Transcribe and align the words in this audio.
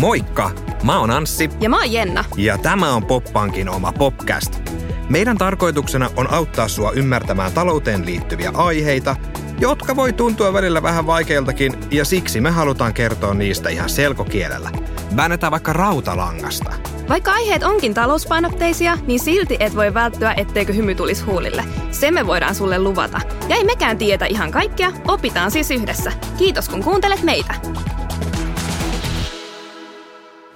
Moikka! 0.00 0.50
Mä 0.82 0.98
oon 0.98 1.10
Anssi. 1.10 1.50
Ja 1.60 1.70
mä 1.70 1.76
oon 1.76 1.92
Jenna. 1.92 2.24
Ja 2.36 2.58
tämä 2.58 2.94
on 2.94 3.04
Poppankin 3.04 3.68
oma 3.68 3.92
podcast. 3.92 4.60
Meidän 5.08 5.38
tarkoituksena 5.38 6.10
on 6.16 6.32
auttaa 6.32 6.68
sua 6.68 6.92
ymmärtämään 6.92 7.52
talouteen 7.52 8.06
liittyviä 8.06 8.50
aiheita, 8.54 9.16
jotka 9.58 9.96
voi 9.96 10.12
tuntua 10.12 10.52
välillä 10.52 10.82
vähän 10.82 11.06
vaikeiltakin, 11.06 11.72
ja 11.90 12.04
siksi 12.04 12.40
me 12.40 12.50
halutaan 12.50 12.94
kertoa 12.94 13.34
niistä 13.34 13.68
ihan 13.68 13.90
selkokielellä. 13.90 14.70
Väännetään 15.16 15.50
vaikka 15.50 15.72
rautalangasta. 15.72 16.69
Vaikka 17.10 17.32
aiheet 17.32 17.62
onkin 17.62 17.94
talouspainotteisia, 17.94 18.98
niin 19.06 19.20
silti 19.20 19.56
et 19.60 19.76
voi 19.76 19.94
välttyä, 19.94 20.34
etteikö 20.36 20.72
hymy 20.72 20.94
tulisi 20.94 21.24
huulille. 21.24 21.64
Se 21.90 22.10
me 22.10 22.26
voidaan 22.26 22.54
sulle 22.54 22.78
luvata. 22.78 23.20
Ja 23.48 23.56
ei 23.56 23.64
mekään 23.64 23.98
tietä 23.98 24.26
ihan 24.26 24.50
kaikkea, 24.50 24.92
opitaan 25.08 25.50
siis 25.50 25.70
yhdessä. 25.70 26.12
Kiitos 26.38 26.68
kun 26.68 26.84
kuuntelet 26.84 27.22
meitä. 27.22 27.54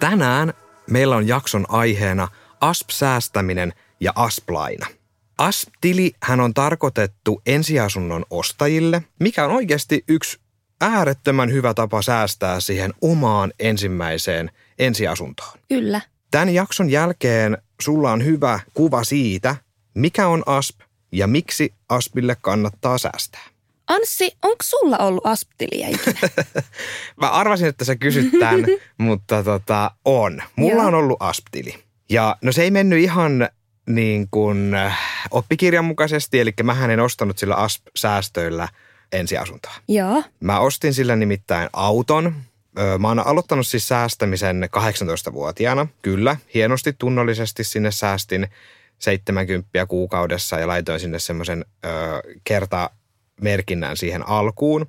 Tänään 0.01 0.53
meillä 0.91 1.17
on 1.17 1.29
jakson 1.29 1.67
aiheena 1.69 2.29
ASP-säästäminen 2.61 3.73
ja 4.01 4.13
ASP-laina. 4.15 4.87
ASP-tili 5.39 6.13
hän 6.23 6.41
on 6.41 6.55
tarkoitettu 6.55 7.43
ensiasunnon 7.47 8.25
ostajille, 8.31 9.03
mikä 9.21 9.45
on 9.45 9.51
oikeasti 9.51 10.05
yksi 10.09 10.39
äärettömän 10.81 11.53
hyvä 11.53 11.75
tapa 11.75 12.03
säästää 12.03 12.61
siihen 12.61 12.95
omaan 13.01 13.53
ensimmäiseen 13.59 14.51
ensiasuntoon. 14.79 15.59
Kyllä. 15.69 16.01
Tämän 16.35 16.49
jakson 16.49 16.91
jälkeen 16.91 17.59
sulla 17.83 18.13
on 18.13 18.25
hyvä 18.25 18.61
kuva 18.75 19.05
siitä, 19.05 19.57
mikä 19.95 20.29
on 20.29 20.43
ASP 20.47 20.81
ja 21.13 21.27
miksi 21.27 21.75
ASPille 21.89 22.37
kannattaa 22.41 22.99
säästää. 22.99 23.41
Anssi, 23.87 24.33
onko 24.43 24.57
sulla 24.63 24.99
ollut 24.99 25.27
asptiliä 25.27 25.89
ikinä? 25.89 26.29
Mä 27.21 27.31
arvasin, 27.31 27.69
että 27.69 27.85
sä 27.85 27.97
kysyt 27.97 28.31
tämän, 28.39 28.67
mutta 28.99 29.43
tota, 29.43 29.91
on. 30.05 30.43
Mulla 30.57 30.75
Joo. 30.75 30.87
on 30.87 30.95
ollut 30.95 31.17
asptili. 31.21 31.75
Ja 32.11 32.37
no 32.43 32.53
se 32.53 32.63
ei 32.63 32.71
mennyt 32.71 32.99
ihan 32.99 33.49
niin 33.89 34.29
kuin 34.31 34.75
äh, 34.75 34.99
oppikirjan 35.31 35.85
mukaisesti, 35.85 36.41
eli 36.41 36.53
mähän 36.63 36.91
en 36.91 37.01
ostanut 37.01 37.39
sillä 37.39 37.55
asp-säästöillä 37.55 38.69
ensiasuntoa. 39.13 39.75
Joo. 39.89 40.23
Mä 40.41 40.61
ostin 40.61 40.95
sillä 40.95 41.17
nimittäin 41.17 41.69
auton. 41.73 42.35
Mä 42.99 43.09
oon 43.09 43.27
aloittanut 43.27 43.67
siis 43.67 43.89
säästämisen 43.89 44.69
18-vuotiaana. 44.77 45.87
Kyllä, 46.03 46.37
hienosti 46.55 46.93
tunnollisesti 46.93 47.65
sinne 47.65 47.91
säästin 47.91 48.49
70 48.99 49.87
kuukaudessa 49.89 50.59
ja 50.59 50.69
laitoin 50.69 51.01
sinne 51.01 51.19
semmoisen 51.19 51.65
kertamerkinnän 52.45 53.97
siihen 53.97 54.29
alkuun. 54.29 54.87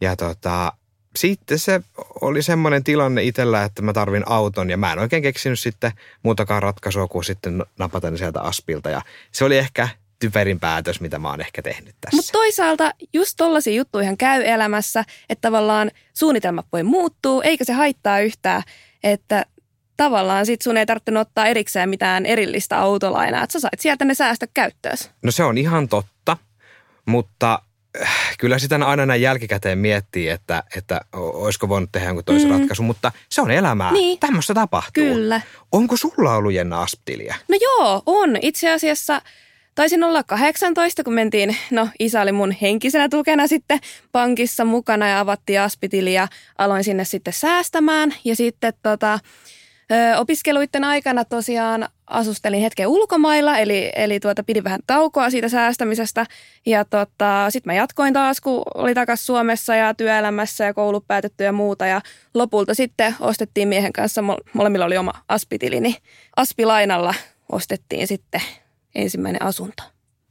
Ja 0.00 0.16
tota, 0.16 0.72
sitten 1.16 1.58
se 1.58 1.80
oli 2.20 2.42
semmoinen 2.42 2.84
tilanne 2.84 3.22
itsellä, 3.22 3.64
että 3.64 3.82
mä 3.82 3.92
tarvin 3.92 4.22
auton 4.26 4.70
ja 4.70 4.76
mä 4.76 4.92
en 4.92 4.98
oikein 4.98 5.22
keksinyt 5.22 5.60
sitten 5.60 5.92
muutakaan 6.22 6.62
ratkaisua 6.62 7.08
kuin 7.08 7.24
sitten 7.24 7.64
napata 7.78 8.16
sieltä 8.16 8.40
aspilta. 8.40 8.90
Ja 8.90 9.02
se 9.32 9.44
oli 9.44 9.58
ehkä 9.58 9.88
typerin 10.20 10.60
päätös, 10.60 11.00
mitä 11.00 11.18
mä 11.18 11.30
oon 11.30 11.40
ehkä 11.40 11.62
tehnyt 11.62 11.94
tässä. 12.00 12.16
Mutta 12.16 12.32
toisaalta 12.32 12.92
just 13.12 13.34
tollaisia 13.36 13.74
juttuja 13.74 14.16
käy 14.18 14.42
elämässä, 14.44 15.04
että 15.28 15.40
tavallaan 15.48 15.90
suunnitelmat 16.14 16.66
voi 16.72 16.82
muuttua, 16.82 17.42
eikä 17.42 17.64
se 17.64 17.72
haittaa 17.72 18.20
yhtään, 18.20 18.62
että 19.04 19.46
tavallaan 19.96 20.46
sit 20.46 20.62
sun 20.62 20.76
ei 20.76 20.86
tarvinnut 20.86 21.28
ottaa 21.28 21.46
erikseen 21.46 21.88
mitään 21.88 22.26
erillistä 22.26 22.78
autolainaa, 22.78 23.42
että 23.42 23.52
sä 23.52 23.60
sait 23.60 23.80
sieltä 23.80 24.04
ne 24.04 24.14
säästö 24.14 24.46
käyttöös. 24.54 25.10
No 25.22 25.30
se 25.30 25.44
on 25.44 25.58
ihan 25.58 25.88
totta, 25.88 26.36
mutta 27.06 27.62
äh, 28.02 28.36
kyllä 28.38 28.58
sitä 28.58 28.78
aina 28.86 29.06
näin 29.06 29.22
jälkikäteen 29.22 29.78
miettii, 29.78 30.28
että, 30.28 30.62
että 30.76 31.00
olisiko 31.12 31.68
voinut 31.68 31.92
tehdä 31.92 32.06
jonkun 32.06 32.24
toisen 32.24 32.50
mm. 32.50 32.58
ratkaisun, 32.58 32.86
mutta 32.86 33.12
se 33.28 33.40
on 33.40 33.50
elämää. 33.50 33.92
Niin. 33.92 34.18
Tämmöistä 34.18 34.54
tapahtuu. 34.54 35.04
Kyllä. 35.04 35.40
Onko 35.72 35.96
sulla 35.96 36.34
ollut 36.34 36.52
Jenna 36.52 36.82
Asptiliä? 36.82 37.36
No 37.48 37.58
joo, 37.60 38.02
on. 38.06 38.36
Itse 38.42 38.72
asiassa 38.72 39.22
taisin 39.74 40.04
olla 40.04 40.22
18, 40.22 41.04
kun 41.04 41.14
mentiin, 41.14 41.56
no 41.70 41.88
isä 41.98 42.20
oli 42.20 42.32
mun 42.32 42.52
henkisenä 42.52 43.08
tukena 43.08 43.46
sitten 43.46 43.78
pankissa 44.12 44.64
mukana 44.64 45.08
ja 45.08 45.20
avattiin 45.20 45.60
aspitili 45.60 46.14
ja 46.14 46.28
aloin 46.58 46.84
sinne 46.84 47.04
sitten 47.04 47.32
säästämään. 47.32 48.14
Ja 48.24 48.36
sitten 48.36 48.72
tota, 48.82 49.18
opiskeluiden 50.18 50.84
aikana 50.84 51.24
tosiaan 51.24 51.88
asustelin 52.06 52.60
hetken 52.60 52.88
ulkomailla, 52.88 53.58
eli, 53.58 53.92
eli 53.96 54.20
tuota, 54.20 54.42
pidin 54.42 54.64
vähän 54.64 54.80
taukoa 54.86 55.30
siitä 55.30 55.48
säästämisestä. 55.48 56.26
Ja 56.66 56.84
tota, 56.84 57.46
sitten 57.50 57.72
mä 57.72 57.74
jatkoin 57.74 58.12
taas, 58.12 58.40
kun 58.40 58.62
oli 58.74 58.94
takaisin 58.94 59.26
Suomessa 59.26 59.74
ja 59.74 59.94
työelämässä 59.94 60.64
ja 60.64 60.74
koulut 60.74 61.06
päätetty 61.06 61.44
ja 61.44 61.52
muuta. 61.52 61.86
Ja 61.86 62.00
lopulta 62.34 62.74
sitten 62.74 63.14
ostettiin 63.20 63.68
miehen 63.68 63.92
kanssa, 63.92 64.20
mol- 64.20 64.50
molemmilla 64.52 64.84
oli 64.84 64.96
oma 64.96 65.12
aspitili, 65.28 65.80
niin 65.80 65.96
aspilainalla 66.36 67.14
ostettiin 67.52 68.06
sitten 68.06 68.42
ensimmäinen 68.94 69.42
asunto. 69.42 69.82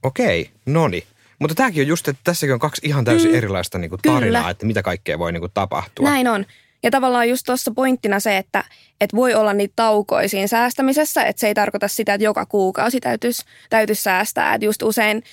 Okei, 0.04 0.50
noni. 0.66 1.04
Mutta 1.40 1.56
tämäkin 1.56 1.84
on 1.84 1.88
just, 1.88 2.08
että 2.08 2.22
tässäkin 2.24 2.54
on 2.54 2.60
kaksi 2.60 2.82
ihan 2.88 3.06
täysin 3.06 3.32
mm. 3.32 3.38
erilaista 3.38 3.78
niinku 3.78 3.98
tarinaa, 3.98 4.42
Kyllä. 4.42 4.50
että 4.50 4.66
mitä 4.66 4.82
kaikkea 4.82 5.20
voi 5.20 5.32
niinku 5.32 5.50
tapahtua. 5.50 6.10
Näin 6.10 6.28
on. 6.28 6.46
Ja 6.84 6.92
tavallaan 6.92 7.30
just 7.30 7.46
tuossa 7.46 7.72
pointtina 7.72 8.20
se, 8.20 8.38
että, 8.38 8.64
että 9.02 9.16
voi 9.16 9.34
olla 9.34 9.54
niitä 9.54 9.74
taukoja 9.76 10.30
siinä 10.30 10.48
säästämisessä, 10.48 11.24
että 11.24 11.40
se 11.40 11.48
ei 11.48 11.54
tarkoita 11.54 11.88
sitä, 11.88 12.14
että 12.14 12.26
joka 12.26 12.46
kuukausi 12.46 13.00
täytyisi, 13.00 13.46
täytyisi 13.70 14.02
säästää. 14.02 14.54
Että 14.54 14.66
just 14.66 14.84
usein, 14.84 15.24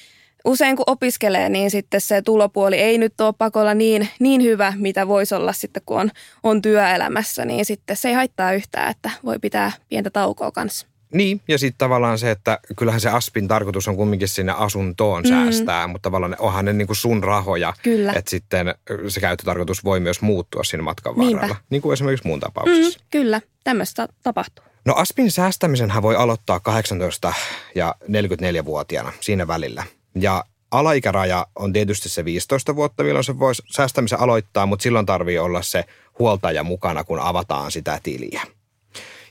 usein 0.45 0.77
kun 0.77 0.85
opiskelee, 0.87 1.49
niin 1.49 1.71
sitten 1.71 2.01
se 2.01 2.23
tulopuoli 2.23 2.77
ei 2.77 2.99
nyt 2.99 3.21
ole 3.21 3.35
pakolla 3.39 3.75
niin, 3.75 4.09
niin 4.19 4.43
hyvä, 4.43 4.73
mitä 4.77 5.09
voisi 5.09 5.35
olla 5.35 5.53
sitten, 5.53 5.83
kun 5.87 6.01
on, 6.01 6.11
on 6.43 6.63
työelämässä. 6.63 7.45
Niin 7.45 7.65
sitten 7.65 7.97
se 7.97 8.09
ei 8.09 8.15
haittaa 8.15 8.53
yhtään, 8.53 8.91
että 8.91 9.11
voi 9.25 9.39
pitää 9.39 9.73
pientä 9.89 10.11
taukoa 10.11 10.53
kanssa. 10.53 10.87
Niin, 11.13 11.41
ja 11.49 11.59
sitten 11.59 11.79
tavallaan 11.79 12.19
se, 12.19 12.31
että 12.31 12.59
kyllähän 12.77 13.01
se 13.01 13.09
Aspin 13.09 13.49
tarkoitus 13.49 13.89
on 13.89 13.97
kumminkin 13.97 14.29
sinne 14.29 14.53
asuntoon 14.57 15.23
mm. 15.23 15.29
säästää, 15.29 15.87
mutta 15.87 16.07
tavallaan 16.07 16.37
onhan 16.39 16.65
ne 16.65 16.73
niinku 16.73 16.95
sun 16.95 17.25
rahoja. 17.25 17.75
Kyllä. 17.83 18.13
Että 18.13 18.31
sitten 18.31 18.75
se 19.09 19.21
käyttötarkoitus 19.21 19.85
voi 19.85 20.01
myös 20.01 20.21
muuttua 20.21 20.65
siinä 20.65 20.83
matkan 20.83 21.15
Niinpä. 21.17 21.37
varrella. 21.37 21.57
Niin 21.71 21.83
kuin 21.83 21.93
esimerkiksi 21.93 22.29
mun 22.29 22.41
tapauksessa. 22.41 22.99
Mm, 22.99 23.07
kyllä, 23.11 23.41
tämmöistä 23.65 24.09
tapahtuu. 24.23 24.65
No 24.85 24.95
Aspin 24.95 25.31
säästämisen 25.31 25.93
voi 26.03 26.17
aloittaa 26.17 26.61
18 26.61 27.33
ja 27.75 27.95
44-vuotiaana 28.03 29.13
siinä 29.21 29.47
välillä. 29.47 29.85
Ja 30.15 30.45
alaikäraja 30.71 31.47
on 31.57 31.73
tietysti 31.73 32.09
se 32.09 32.25
15 32.25 32.77
vuotta, 32.77 33.03
milloin 33.03 33.25
se 33.25 33.39
voi 33.39 33.53
säästämisen 33.71 34.21
aloittaa, 34.21 34.67
mutta 34.67 34.83
silloin 34.83 35.07
tarvii 35.07 35.39
olla 35.39 35.63
se 35.63 35.85
huoltaja 36.19 36.65
mukana, 36.65 37.05
kun 37.05 37.21
avataan 37.21 37.73
sitä 37.73 38.01
tiliä. 38.03 38.43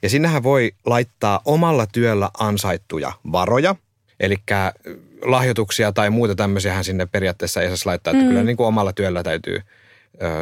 Ja 0.05 0.09
sinnehän 0.09 0.43
voi 0.43 0.71
laittaa 0.85 1.41
omalla 1.45 1.87
työllä 1.87 2.29
ansaittuja 2.39 3.11
varoja, 3.31 3.75
eli 4.19 4.35
lahjoituksia 5.21 5.91
tai 5.91 6.09
muuta 6.09 6.35
tämmöisiä 6.35 6.83
sinne 6.83 7.05
periaatteessa 7.05 7.61
ei 7.61 7.67
saisi 7.67 7.85
laittaa, 7.85 8.11
että 8.11 8.23
Mm. 8.23 8.27
kyllä 8.29 8.43
niin 8.43 8.57
kuin 8.57 8.67
omalla 8.67 8.93
työllä 8.93 9.23
täytyy 9.23 9.61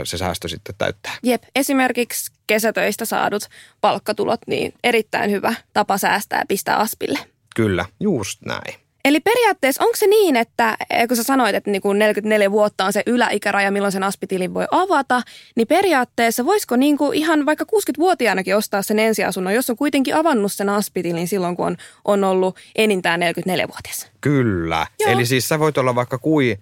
se 0.04 0.18
säästö 0.18 0.48
sitten 0.48 0.76
täyttää. 0.78 1.12
Jep, 1.24 1.44
esimerkiksi 1.56 2.32
kesätöistä 2.48 3.06
saadut 3.06 3.44
palkkatulot, 3.82 4.40
niin 4.48 4.74
erittäin 4.84 5.32
hyvä 5.32 5.54
tapa 5.74 5.98
säästää 5.98 6.40
ja 6.40 6.46
pistää 6.48 6.78
aspille. 6.78 7.20
Kyllä, 7.56 7.86
just 8.00 8.42
näin. 8.46 8.83
Eli 9.06 9.20
periaatteessa 9.20 9.84
onko 9.84 9.96
se 9.96 10.08
niin, 10.08 10.36
että 10.36 10.78
eh, 10.90 11.08
kun 11.08 11.18
sä 11.18 11.24
sanoit, 11.24 11.56
että 11.56 11.72
niinku 11.72 11.94
44 11.94 12.52
vuotta 12.52 12.86
on 12.86 12.94
se 12.94 13.04
yläikäraja, 13.06 13.72
milloin 13.72 13.92
sen 13.92 14.04
aspitilin 14.04 14.54
voi 14.54 14.66
avata, 14.72 15.22
niin 15.56 15.68
periaatteessa 15.68 16.46
voisiko 16.46 16.76
niinku 16.76 17.12
ihan 17.12 17.46
vaikka 17.46 17.66
60-vuotiaanakin 17.66 18.56
ostaa 18.56 18.82
sen 18.82 19.00
ensiasunnon, 19.00 19.54
jos 19.54 19.70
on 19.70 19.76
kuitenkin 19.76 20.16
avannut 20.16 20.52
sen 20.52 20.70
aspitilin 20.70 21.28
silloin, 21.28 21.56
kun 21.56 21.66
on, 21.66 21.78
on 22.06 22.24
ollut 22.24 22.58
enintään 22.76 23.22
44-vuotias? 23.22 24.12
Kyllä. 24.22 24.88
Joo. 25.00 25.12
Eli 25.12 25.26
siis 25.26 25.50
sä 25.50 25.60
voit 25.60 25.78
olla 25.78 25.96
vaikka 25.96 26.18
kui 26.18 26.58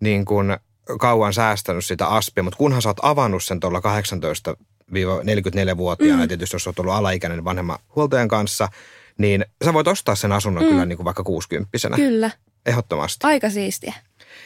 niin 0.00 0.24
kuin 0.24 0.56
kauan 0.98 1.32
säästänyt 1.32 1.84
sitä 1.84 2.06
aspia, 2.06 2.42
mutta 2.42 2.58
kunhan 2.58 2.82
sä 2.82 2.88
oot 2.88 3.00
avannut 3.02 3.44
sen 3.44 3.60
tuolla 3.60 3.80
18-44-vuotiaana, 3.80 6.22
mm. 6.22 6.28
tietysti 6.28 6.54
jos 6.54 6.66
oot 6.66 6.78
ollut 6.78 6.94
alaikäinen 6.94 7.44
vanhemman 7.44 7.78
huoltajan 7.96 8.28
kanssa, 8.28 8.68
niin 9.18 9.44
sä 9.64 9.74
voit 9.74 9.88
ostaa 9.88 10.14
sen 10.14 10.32
asunnon 10.32 10.64
mm. 10.64 10.68
kyllä 10.68 10.86
niin 10.86 10.96
kuin 10.96 11.04
vaikka 11.04 11.22
60 11.22 11.68
Kyllä, 11.96 12.30
Ehdottomasti. 12.66 13.26
aika 13.26 13.50
siistiä. 13.50 13.94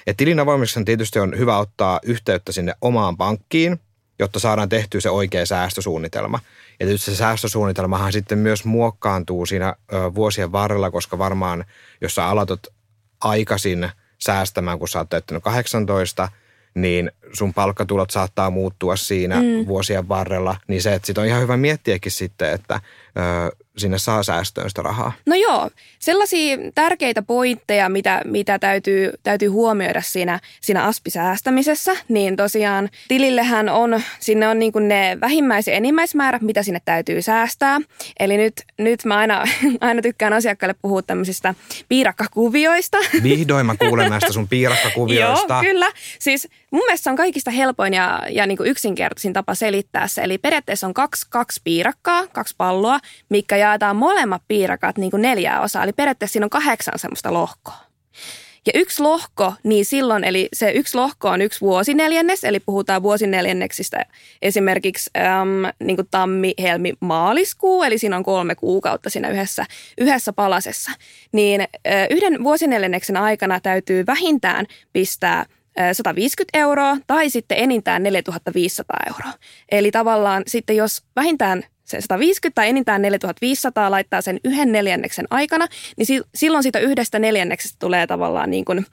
Et 0.06 0.16
tilin 0.16 0.40
avaamiseksi 0.40 0.84
tietysti 0.84 1.18
on 1.18 1.38
hyvä 1.38 1.58
ottaa 1.58 2.00
yhteyttä 2.02 2.52
sinne 2.52 2.74
omaan 2.80 3.16
pankkiin, 3.16 3.80
jotta 4.18 4.38
saadaan 4.38 4.68
tehtyä 4.68 5.00
se 5.00 5.10
oikea 5.10 5.46
säästösuunnitelma. 5.46 6.40
Ja 6.80 6.86
tietysti 6.86 7.10
se 7.10 7.16
säästösuunnitelmahan 7.16 8.12
sitten 8.12 8.38
myös 8.38 8.64
muokkaantuu 8.64 9.46
siinä 9.46 9.68
ö, 9.92 10.14
vuosien 10.14 10.52
varrella, 10.52 10.90
koska 10.90 11.18
varmaan 11.18 11.64
jos 12.00 12.14
sä 12.14 12.26
aloitat 12.26 12.66
aikaisin 13.20 13.90
säästämään, 14.18 14.78
kun 14.78 14.88
sä 14.88 14.98
oot 14.98 15.08
täyttänyt 15.08 15.42
18, 15.42 16.28
niin 16.74 17.12
sun 17.32 17.54
palkkatulot 17.54 18.10
saattaa 18.10 18.50
muuttua 18.50 18.96
siinä 18.96 19.36
mm. 19.36 19.66
vuosien 19.66 20.08
varrella. 20.08 20.56
Niin 20.68 20.82
se, 20.82 20.94
että 20.94 21.06
sit 21.06 21.18
on 21.18 21.26
ihan 21.26 21.42
hyvä 21.42 21.56
miettiäkin 21.56 22.12
sitten, 22.12 22.52
että 22.52 22.80
ö, 23.16 23.56
sinne 23.76 23.99
saa 23.99 24.23
säästöön 24.23 24.70
sitä 24.70 24.82
rahaa? 24.82 25.12
No 25.26 25.34
joo, 25.34 25.70
sellaisia 25.99 26.56
tärkeitä 26.75 27.23
pointteja, 27.23 27.88
mitä, 27.88 28.23
mitä 28.25 28.58
täytyy, 28.58 29.12
täytyy 29.23 29.49
huomioida 29.49 30.02
siinä, 30.02 30.40
siinä 30.61 30.84
aspisäästämisessä, 30.84 31.96
niin 32.08 32.37
tosiaan 32.37 32.88
tilillehän 33.08 33.69
on, 33.69 34.02
sinne 34.20 34.49
on 34.49 34.58
niin 34.58 34.73
kuin 34.73 34.88
ne 34.88 35.19
vähimmäis- 35.20 35.67
ja 35.67 35.75
enimmäismäärät, 35.75 36.43
mitä 36.43 36.62
sinne 36.62 36.81
täytyy 36.84 37.23
säästää. 37.23 37.81
Eli 38.20 38.37
nyt, 38.37 38.55
nyt 38.78 39.05
mä 39.05 39.17
aina, 39.17 39.44
aina 39.81 40.02
tykkään 40.02 40.32
asiakkaille 40.32 40.75
puhua 40.82 41.02
tämmöisistä 41.02 41.55
piirakkakuvioista. 41.88 42.99
Vihdoin 43.23 43.67
mä 43.67 43.76
kuulen 43.76 44.11
näistä 44.11 44.32
sun 44.32 44.49
piirakkakuvioista. 44.49 45.55
joo, 45.55 45.62
kyllä. 45.62 45.93
Siis 46.19 46.49
mun 46.70 46.82
mielestä 46.86 47.04
se 47.04 47.10
on 47.10 47.16
kaikista 47.16 47.50
helpoin 47.50 47.94
ja, 47.94 48.22
ja 48.30 48.46
niin 48.46 48.56
kuin 48.56 48.70
yksinkertaisin 48.70 49.32
tapa 49.32 49.54
selittää 49.54 50.08
se. 50.08 50.22
Eli 50.22 50.38
periaatteessa 50.38 50.86
on 50.86 50.94
kaksi, 50.94 51.26
kaksi 51.30 51.60
piirakkaa, 51.64 52.26
kaksi 52.26 52.54
palloa, 52.58 52.98
mikä 53.28 53.56
jaetaan 53.56 53.96
molemmat 53.96 54.42
piirakat 54.48 54.98
niin 54.98 55.10
kuin 55.10 55.22
neljää 55.22 55.60
osaa. 55.60 55.84
Eli 55.84 55.92
periaatteessa 55.92 56.32
siinä 56.32 56.46
on 56.46 56.50
kahdeksan 56.50 56.98
semmoista 56.98 57.32
lohkoa. 57.32 57.86
Ja 58.66 58.72
yksi 58.74 59.02
lohko, 59.02 59.54
niin 59.62 59.84
silloin, 59.84 60.24
eli 60.24 60.48
se 60.52 60.70
yksi 60.70 60.96
lohko 60.96 61.28
on 61.28 61.42
yksi 61.42 61.60
vuosineljännes, 61.60 62.44
eli 62.44 62.60
puhutaan 62.60 63.02
vuosineljänneksistä 63.02 64.06
esimerkiksi 64.42 65.10
äm, 65.16 65.72
niin 65.84 65.96
kuin 65.96 66.08
tammi, 66.10 66.54
helmi, 66.62 66.92
maaliskuu, 67.00 67.82
eli 67.82 67.98
siinä 67.98 68.16
on 68.16 68.22
kolme 68.22 68.54
kuukautta 68.54 69.10
siinä 69.10 69.28
yhdessä, 69.28 69.64
yhdessä 69.98 70.32
palasessa. 70.32 70.90
Niin 71.32 71.60
äh, 71.60 72.06
yhden 72.10 72.44
vuosineljänneksen 72.44 73.16
aikana 73.16 73.60
täytyy 73.60 74.06
vähintään 74.06 74.66
pistää 74.92 75.46
150 75.93 76.58
euroa 76.58 76.96
tai 77.06 77.31
sitten 77.31 77.58
enintään 77.58 78.02
4500 78.02 78.96
euroa. 79.06 79.32
Eli 79.70 79.90
tavallaan 79.90 80.43
sitten 80.46 80.76
jos 80.76 81.02
vähintään 81.17 81.62
se 81.84 82.00
150 82.00 82.55
tai 82.55 82.69
enintään 82.69 83.02
4500 83.02 83.90
laittaa 83.90 84.20
sen 84.20 84.40
yhden 84.44 84.73
neljänneksen 84.73 85.26
aikana, 85.31 85.67
niin 85.96 86.23
silloin 86.34 86.62
siitä 86.62 86.78
yhdestä 86.78 87.19
neljänneksestä 87.19 87.76
tulee 87.78 88.06
tavallaan 88.06 88.50
niin 88.50 88.64
kuin 88.64 88.87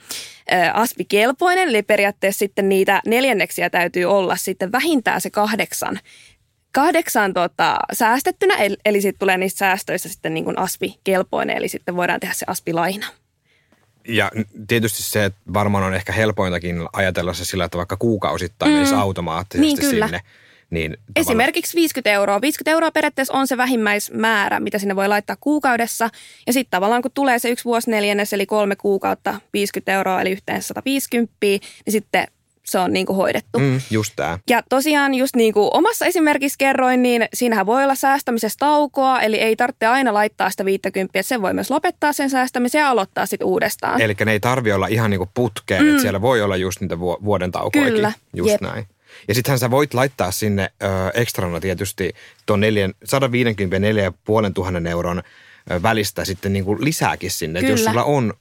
aspikelpoinen, 0.74 1.70
eli 1.70 1.84
periaatteessa 1.84 2.40
sitten 2.40 2.70
niitä 2.70 3.02
neljänneksiä 3.06 3.70
täytyy 3.70 4.06
olla 4.06 4.36
sitten 4.36 4.72
vähintään 4.72 5.22
se 5.22 5.30
kahdeksan 5.30 6.00
kahdeksan 6.74 7.34
tota, 7.34 7.78
säästettynä, 7.94 8.56
eli, 8.56 8.78
eli 8.86 9.02
sitten 9.02 9.20
tulee 9.20 9.38
niistä 9.38 9.58
säästöistä 9.58 10.10
sitten 10.10 10.34
niin 10.34 10.44
kuin 10.44 10.60
aspi-kelpoinen, 10.60 11.58
eli 11.58 11.68
sitten 11.68 11.96
voidaan 11.96 12.20
tehdä 12.20 12.34
se 12.34 12.46
aspilaina. 12.48 13.08
Ja 14.08 14.32
tietysti 14.68 15.04
se 15.04 15.26
että 15.26 15.40
varmaan 15.54 15.84
on 15.84 15.94
ehkä 15.94 16.14
helpointakin 16.14 16.88
ajatella 16.94 17.34
se 17.34 17.46
sillä, 17.46 17.66
että 17.66 17.78
vaikka 17.78 17.98
kuukausittain 17.98 18.72
mm. 18.72 18.76
menisi 18.76 18.96
automaattisesti 18.96 19.68
niin, 19.68 19.92
kyllä. 19.92 20.08
sinne. 20.08 20.22
Niin 20.70 20.98
Esimerkiksi 21.16 21.76
50 21.76 22.12
euroa. 22.12 22.42
50 22.42 22.72
euroa 22.72 22.92
periaatteessa 22.92 23.34
on 23.34 23.48
se 23.48 23.58
vähimmäismäärä, 23.58 24.60
mitä 24.60 24.80
sinne 24.80 24.96
voi 24.96 25.08
laittaa 25.08 25.36
kuukaudessa. 25.40 26.10
Ja 26.48 26.54
sitten 26.54 26.72
tavallaan 26.72 27.02
kun 27.02 27.12
tulee 27.14 27.40
se 27.40 27.50
yksi 27.50 27.66
vuosi 27.66 27.92
neljännes, 27.92 28.34
eli 28.34 28.46
kolme 28.46 28.76
kuukautta 28.76 29.40
50 29.54 29.94
euroa, 29.94 30.22
eli 30.22 30.32
yhteensä 30.32 30.68
150, 30.68 31.34
niin 31.42 31.62
sitten 31.90 32.28
se 32.66 32.80
on 32.80 32.94
niin 32.94 33.06
kuin 33.06 33.18
hoidettu. 33.18 33.60
Mm, 33.60 33.82
just 33.92 34.14
tämä. 34.16 34.40
Ja 34.50 34.64
tosiaan 34.70 35.14
just 35.14 35.36
niin 35.36 35.54
kuin 35.54 35.70
omassa 35.74 36.06
esimerkissä 36.06 36.58
kerroin, 36.58 37.04
niin 37.04 37.26
siinähän 37.34 37.66
voi 37.66 37.84
olla 37.84 37.96
säästämisessä 37.96 38.60
taukoa, 38.60 39.22
eli 39.22 39.38
ei 39.38 39.56
tarvitse 39.56 39.86
aina 39.86 40.14
laittaa 40.14 40.50
sitä 40.50 40.66
50, 40.66 41.20
että 41.20 41.28
sen 41.28 41.42
voi 41.42 41.54
myös 41.54 41.72
lopettaa 41.72 42.14
sen 42.14 42.30
säästämisen 42.30 42.80
ja 42.80 42.90
aloittaa 42.90 43.26
sitten 43.26 43.48
uudestaan. 43.48 44.02
Eli 44.02 44.16
ne 44.26 44.32
ei 44.32 44.40
tarvi 44.40 44.72
olla 44.72 44.88
ihan 44.88 45.10
niin 45.10 45.20
kuin 45.20 45.30
putkeen, 45.34 45.84
mm. 45.84 45.90
että 45.90 46.02
siellä 46.02 46.22
voi 46.22 46.42
olla 46.42 46.58
just 46.58 46.82
niitä 46.82 47.00
vuoden 47.00 47.52
taukoja. 47.52 47.86
Kyllä. 47.86 48.14
Just 48.34 48.52
Jep. 48.52 48.62
näin. 48.62 48.88
Ja 49.28 49.36
sittenhän 49.36 49.60
sä 49.60 49.72
voit 49.72 49.94
laittaa 49.94 50.32
sinne 50.32 50.72
ö, 50.84 50.88
ekstrana 51.14 51.60
tietysti 51.60 52.14
tuon 52.46 52.62
150 53.04 53.76
ja 53.76 53.80
4500 53.80 54.92
euron 54.92 55.24
välistä 55.84 56.26
sitten 56.26 56.54
niin 56.54 56.66
kuin 56.66 56.84
lisääkin 56.86 57.32
sinne. 57.32 57.60
Kyllä. 57.60 57.74
jos 57.74 57.84
sulla 57.84 58.04
on 58.04 58.34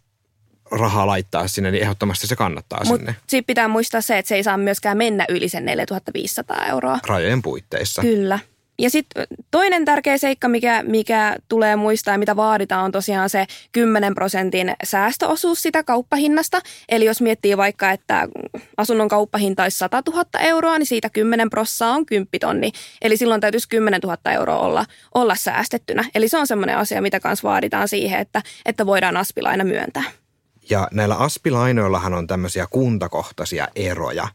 rahaa 0.72 1.06
laittaa 1.06 1.48
sinne, 1.48 1.70
niin 1.70 1.82
ehdottomasti 1.82 2.26
se 2.26 2.36
kannattaa 2.36 2.84
Mut 2.84 2.98
sinne. 2.98 3.16
Sitten 3.20 3.44
pitää 3.44 3.68
muistaa 3.68 4.00
se, 4.00 4.18
että 4.18 4.28
se 4.28 4.34
ei 4.34 4.42
saa 4.42 4.56
myöskään 4.56 4.98
mennä 4.98 5.24
yli 5.28 5.48
sen 5.48 5.64
4500 5.64 6.66
euroa. 6.66 6.98
Rajojen 7.06 7.42
puitteissa. 7.42 8.02
Kyllä. 8.02 8.38
Ja 8.78 8.90
sitten 8.90 9.26
toinen 9.50 9.84
tärkeä 9.84 10.18
seikka, 10.18 10.48
mikä, 10.48 10.82
mikä 10.86 11.36
tulee 11.48 11.76
muistaa 11.76 12.14
ja 12.14 12.18
mitä 12.18 12.36
vaaditaan, 12.36 12.84
on 12.84 12.92
tosiaan 12.92 13.30
se 13.30 13.46
10 13.72 14.14
prosentin 14.14 14.74
säästöosuus 14.84 15.62
sitä 15.62 15.82
kauppahinnasta. 15.82 16.60
Eli 16.88 17.04
jos 17.04 17.20
miettii 17.20 17.56
vaikka, 17.56 17.90
että 17.90 18.28
asunnon 18.76 19.08
kauppahinta 19.08 19.62
olisi 19.62 19.78
100 19.78 20.02
000 20.06 20.24
euroa, 20.40 20.78
niin 20.78 20.86
siitä 20.86 21.10
10 21.10 21.50
prossaa 21.50 21.92
on 21.92 22.06
10 22.06 22.28
tonni. 22.40 22.72
Eli 23.02 23.16
silloin 23.16 23.40
täytyisi 23.40 23.68
10 23.68 24.00
000 24.00 24.32
euroa 24.32 24.58
olla, 24.58 24.84
olla 25.14 25.34
säästettynä. 25.34 26.04
Eli 26.14 26.28
se 26.28 26.38
on 26.38 26.46
semmoinen 26.46 26.76
asia, 26.76 27.02
mitä 27.02 27.20
kanssa 27.20 27.48
vaaditaan 27.48 27.88
siihen, 27.88 28.20
että, 28.20 28.42
että 28.66 28.86
voidaan 28.86 29.16
aspilaina 29.16 29.64
myöntää. 29.64 30.21
Ja 30.70 30.88
näillä 30.92 31.16
aspilainoillahan 31.16 32.14
on 32.14 32.26
tämmöisiä 32.26 32.66
kuntakohtaisia 32.70 33.68
eroja. 33.76 34.28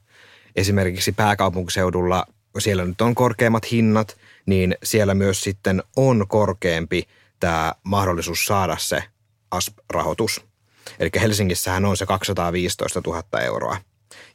Esimerkiksi 0.56 1.12
pääkaupunkiseudulla 1.12 2.25
siellä 2.59 2.85
nyt 2.85 3.01
on 3.01 3.15
korkeammat 3.15 3.71
hinnat, 3.71 4.18
niin 4.45 4.75
siellä 4.83 5.13
myös 5.13 5.41
sitten 5.41 5.83
on 5.95 6.25
korkeampi 6.27 7.07
tämä 7.39 7.74
mahdollisuus 7.83 8.45
saada 8.45 8.77
se 8.79 9.03
ASP-rahoitus. 9.51 10.45
Eli 11.00 11.09
Helsingissähän 11.21 11.85
on 11.85 11.97
se 11.97 12.06
215 12.06 13.01
000 13.06 13.23
euroa. 13.41 13.77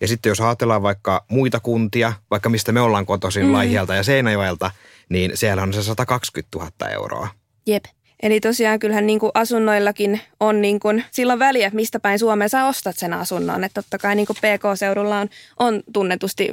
Ja 0.00 0.08
sitten 0.08 0.30
jos 0.30 0.40
ajatellaan 0.40 0.82
vaikka 0.82 1.24
muita 1.28 1.60
kuntia, 1.60 2.12
vaikka 2.30 2.48
mistä 2.48 2.72
me 2.72 2.80
ollaan 2.80 3.06
kotoisin, 3.06 3.46
mm. 3.46 3.52
Laihialta 3.52 3.94
ja 3.94 4.02
Seinäjoelta, 4.02 4.70
niin 5.08 5.30
siellä 5.34 5.62
on 5.62 5.72
se 5.72 5.82
120 5.82 6.58
000 6.58 6.90
euroa. 6.90 7.28
Jep. 7.66 7.84
Eli 8.22 8.40
tosiaan 8.40 8.78
kyllähän 8.78 9.06
niin 9.06 9.18
kuin 9.18 9.32
asunnoillakin 9.34 10.20
on 10.40 10.62
niin 10.62 10.80
kuin, 10.80 11.04
silloin 11.10 11.38
väliä, 11.38 11.70
mistä 11.74 12.00
päin 12.00 12.18
Suomeen 12.18 12.50
sä 12.50 12.66
ostat 12.66 12.98
sen 12.98 13.12
asunnon. 13.12 13.64
Että 13.64 13.82
totta 13.82 13.98
kai 13.98 14.14
niin 14.14 14.26
kuin 14.26 14.36
PK-seudulla 14.36 15.18
on, 15.18 15.28
on 15.58 15.82
tunnetusti 15.92 16.52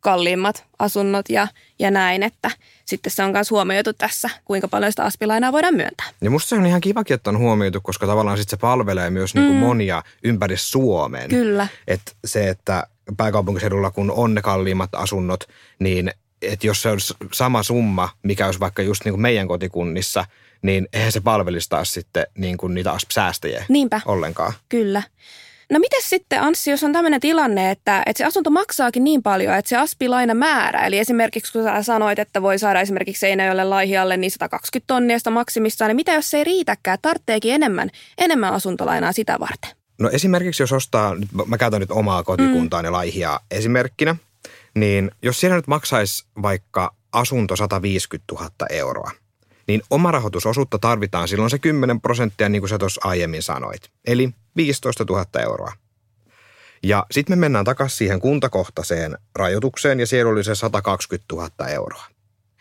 kalliimmat 0.00 0.64
asunnot 0.78 1.28
ja, 1.28 1.48
ja 1.78 1.90
näin, 1.90 2.22
että 2.22 2.50
sitten 2.84 3.12
se 3.12 3.22
on 3.22 3.32
myös 3.32 3.50
huomioitu 3.50 3.92
tässä, 3.92 4.30
kuinka 4.44 4.68
paljon 4.68 4.92
sitä 4.92 5.04
aspilainaa 5.04 5.52
voidaan 5.52 5.74
myöntää. 5.74 6.06
Ja 6.20 6.30
musta 6.30 6.48
se 6.48 6.54
on 6.54 6.66
ihan 6.66 6.80
kivakin, 6.80 7.14
että 7.14 7.30
on 7.30 7.38
huomioitu, 7.38 7.80
koska 7.80 8.06
tavallaan 8.06 8.38
sitten 8.38 8.58
se 8.58 8.60
palvelee 8.60 9.10
myös 9.10 9.34
niin 9.34 9.46
kuin 9.46 9.56
mm. 9.56 9.60
monia 9.60 10.02
ympäri 10.24 10.56
Suomen. 10.56 11.28
Kyllä. 11.28 11.68
Että 11.88 12.12
se, 12.24 12.48
että 12.48 12.86
pääkaupunkiseudulla 13.16 13.90
kun 13.90 14.10
on 14.10 14.34
ne 14.34 14.42
kalliimmat 14.42 14.94
asunnot, 14.94 15.44
niin 15.78 16.10
että 16.42 16.66
jos 16.66 16.82
se 16.82 16.88
olisi 16.88 17.14
sama 17.32 17.62
summa, 17.62 18.08
mikä 18.22 18.46
olisi 18.46 18.60
vaikka 18.60 18.82
just 18.82 19.04
niin 19.04 19.12
kuin 19.12 19.22
meidän 19.22 19.48
kotikunnissa– 19.48 20.24
niin 20.64 20.88
eihän 20.92 21.12
se 21.12 21.20
palvelisi 21.20 21.68
taas 21.68 21.92
sitten 21.92 22.26
niin 22.38 22.56
kuin 22.56 22.74
niitä 22.74 22.92
säästäjiä 23.12 23.64
Niinpä. 23.68 24.00
ollenkaan. 24.06 24.52
Kyllä. 24.68 25.02
No 25.70 25.78
miten 25.78 26.02
sitten 26.02 26.42
Anssi, 26.42 26.70
jos 26.70 26.84
on 26.84 26.92
tämmöinen 26.92 27.20
tilanne, 27.20 27.70
että, 27.70 28.02
että 28.06 28.18
se 28.18 28.24
asunto 28.24 28.50
maksaakin 28.50 29.04
niin 29.04 29.22
paljon, 29.22 29.54
että 29.54 29.68
se 29.68 29.76
aspilaina 29.76 30.34
määrä, 30.34 30.86
eli 30.86 30.98
esimerkiksi 30.98 31.52
kun 31.52 31.64
sä 31.64 31.82
sanoit, 31.82 32.18
että 32.18 32.42
voi 32.42 32.58
saada 32.58 32.80
esimerkiksi 32.80 33.20
Seinäjoelle 33.20 33.64
Laihialle 33.64 34.16
niin 34.16 34.30
120 34.30 34.86
tonnia 34.86 35.18
sitä 35.18 35.30
maksimissaan, 35.30 35.88
niin 35.88 35.96
mitä 35.96 36.12
jos 36.12 36.30
se 36.30 36.38
ei 36.38 36.44
riitäkään, 36.44 36.98
tarvitseekin 37.02 37.54
enemmän, 37.54 37.90
enemmän 38.18 38.52
asuntolainaa 38.52 39.12
sitä 39.12 39.40
varten? 39.40 39.70
No 39.98 40.10
esimerkiksi 40.10 40.62
jos 40.62 40.72
ostaa, 40.72 41.16
mä 41.46 41.58
käytän 41.58 41.80
nyt 41.80 41.90
omaa 41.90 42.22
kotikuntaani 42.22 42.88
mm. 42.88 42.92
Laihia 42.92 43.40
esimerkkinä, 43.50 44.16
niin 44.74 45.10
jos 45.22 45.40
siellä 45.40 45.56
nyt 45.56 45.66
maksaisi 45.66 46.24
vaikka 46.42 46.94
asunto 47.12 47.56
150 47.56 48.34
000 48.34 48.50
euroa– 48.70 49.10
niin 49.66 49.82
omarahoitusosuutta 49.90 50.78
tarvitaan 50.78 51.28
silloin 51.28 51.50
se 51.50 51.58
10 51.58 52.00
prosenttia, 52.00 52.48
niin 52.48 52.62
kuin 52.62 52.68
sä 52.68 52.78
tuossa 52.78 53.00
aiemmin 53.04 53.42
sanoit. 53.42 53.90
Eli 54.06 54.30
15 54.56 55.04
000 55.08 55.26
euroa. 55.42 55.72
Ja 56.82 57.06
sitten 57.10 57.38
me 57.38 57.40
mennään 57.40 57.64
takaisin 57.64 57.98
siihen 57.98 58.20
kuntakohtaiseen 58.20 59.18
rajoitukseen 59.34 60.00
ja 60.00 60.06
siellä 60.06 60.32
oli 60.32 60.44
se 60.44 60.54
120 60.54 61.34
000 61.34 61.68
euroa. 61.68 62.04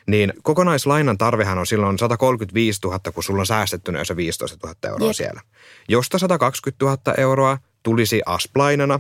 Niin 0.08 0.34
kokonaislainan 0.44 1.18
tarvehan 1.18 1.58
on 1.58 1.68
silloin 1.68 2.00
135 2.00 2.80
000, 2.84 3.00
kun 3.14 3.24
sulla 3.24 3.40
on 3.40 3.46
säästettynä 3.46 4.00
jo 4.00 4.06
se 4.06 4.16
15 4.16 4.58
000 4.64 4.76
euroa 4.90 5.08
Jep. 5.08 5.16
siellä. 5.16 5.42
Josta 5.90 6.18
120 6.18 6.86
000 6.86 6.98
euroa 7.18 7.58
tulisi 7.84 8.22
ASP-lainana 8.26 9.00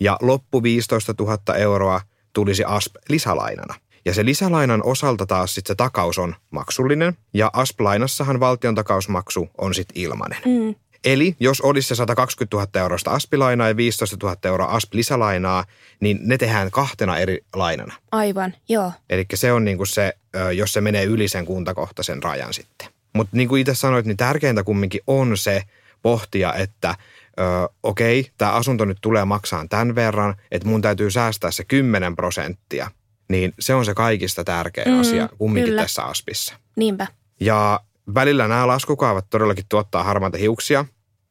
ja 0.00 0.18
loppu 0.22 0.62
15 0.62 1.14
000 1.18 1.56
euroa 1.56 2.00
tulisi 2.32 2.64
ASP-lisälainana. 2.66 3.74
Ja 4.04 4.14
se 4.14 4.24
lisälainan 4.24 4.82
osalta 4.84 5.26
taas 5.26 5.54
sit 5.54 5.66
se 5.66 5.74
takaus 5.74 6.18
on 6.18 6.34
maksullinen 6.50 7.16
ja 7.34 7.50
ASP-lainassahan 7.52 8.40
valtion 8.40 8.74
takausmaksu 8.74 9.48
on 9.58 9.74
sitten 9.74 10.02
ilmainen. 10.02 10.38
Mm. 10.44 10.74
Eli 11.04 11.36
jos 11.40 11.60
olisi 11.60 11.88
se 11.88 11.94
120 11.94 12.56
000 12.56 12.80
eurosta 12.80 13.10
aspilainaa 13.10 13.68
ja 13.68 13.76
15 13.76 14.16
000 14.22 14.36
euroa 14.44 14.66
asp-lisälainaa, 14.66 15.64
niin 16.00 16.18
ne 16.22 16.38
tehdään 16.38 16.70
kahtena 16.70 17.18
eri 17.18 17.44
lainana. 17.54 17.94
Aivan, 18.12 18.54
joo. 18.68 18.92
Eli 19.10 19.26
se 19.34 19.52
on 19.52 19.64
niinku 19.64 19.86
se, 19.86 20.12
jos 20.54 20.72
se 20.72 20.80
menee 20.80 21.04
yli 21.04 21.28
sen 21.28 21.46
kuntakohtaisen 21.46 22.22
rajan 22.22 22.54
sitten. 22.54 22.88
Mutta 23.12 23.36
niin 23.36 23.48
kuin 23.48 23.60
itse 23.60 23.74
sanoit, 23.74 24.06
niin 24.06 24.16
tärkeintä 24.16 24.64
kumminkin 24.64 25.00
on 25.06 25.36
se 25.36 25.62
pohtia, 26.02 26.54
että 26.54 26.94
ö, 27.40 27.68
okei, 27.82 28.30
tämä 28.38 28.52
asunto 28.52 28.84
nyt 28.84 28.98
tulee 29.00 29.24
maksaan 29.24 29.68
tämän 29.68 29.94
verran, 29.94 30.34
että 30.50 30.68
mun 30.68 30.82
täytyy 30.82 31.10
säästää 31.10 31.50
se 31.50 31.64
10 31.64 32.16
prosenttia– 32.16 32.90
niin 33.32 33.54
se 33.60 33.74
on 33.74 33.84
se 33.84 33.94
kaikista 33.94 34.44
tärkein 34.44 34.88
mm, 34.88 35.00
asia 35.00 35.28
kumminkin 35.38 35.70
kyllä. 35.70 35.82
tässä 35.82 36.02
aspissa. 36.02 36.54
Niinpä. 36.76 37.06
Ja 37.40 37.80
välillä 38.14 38.48
nämä 38.48 38.66
laskukaavat 38.66 39.26
todellakin 39.30 39.64
tuottaa 39.68 40.02
harmaita 40.02 40.38
hiuksia 40.38 40.84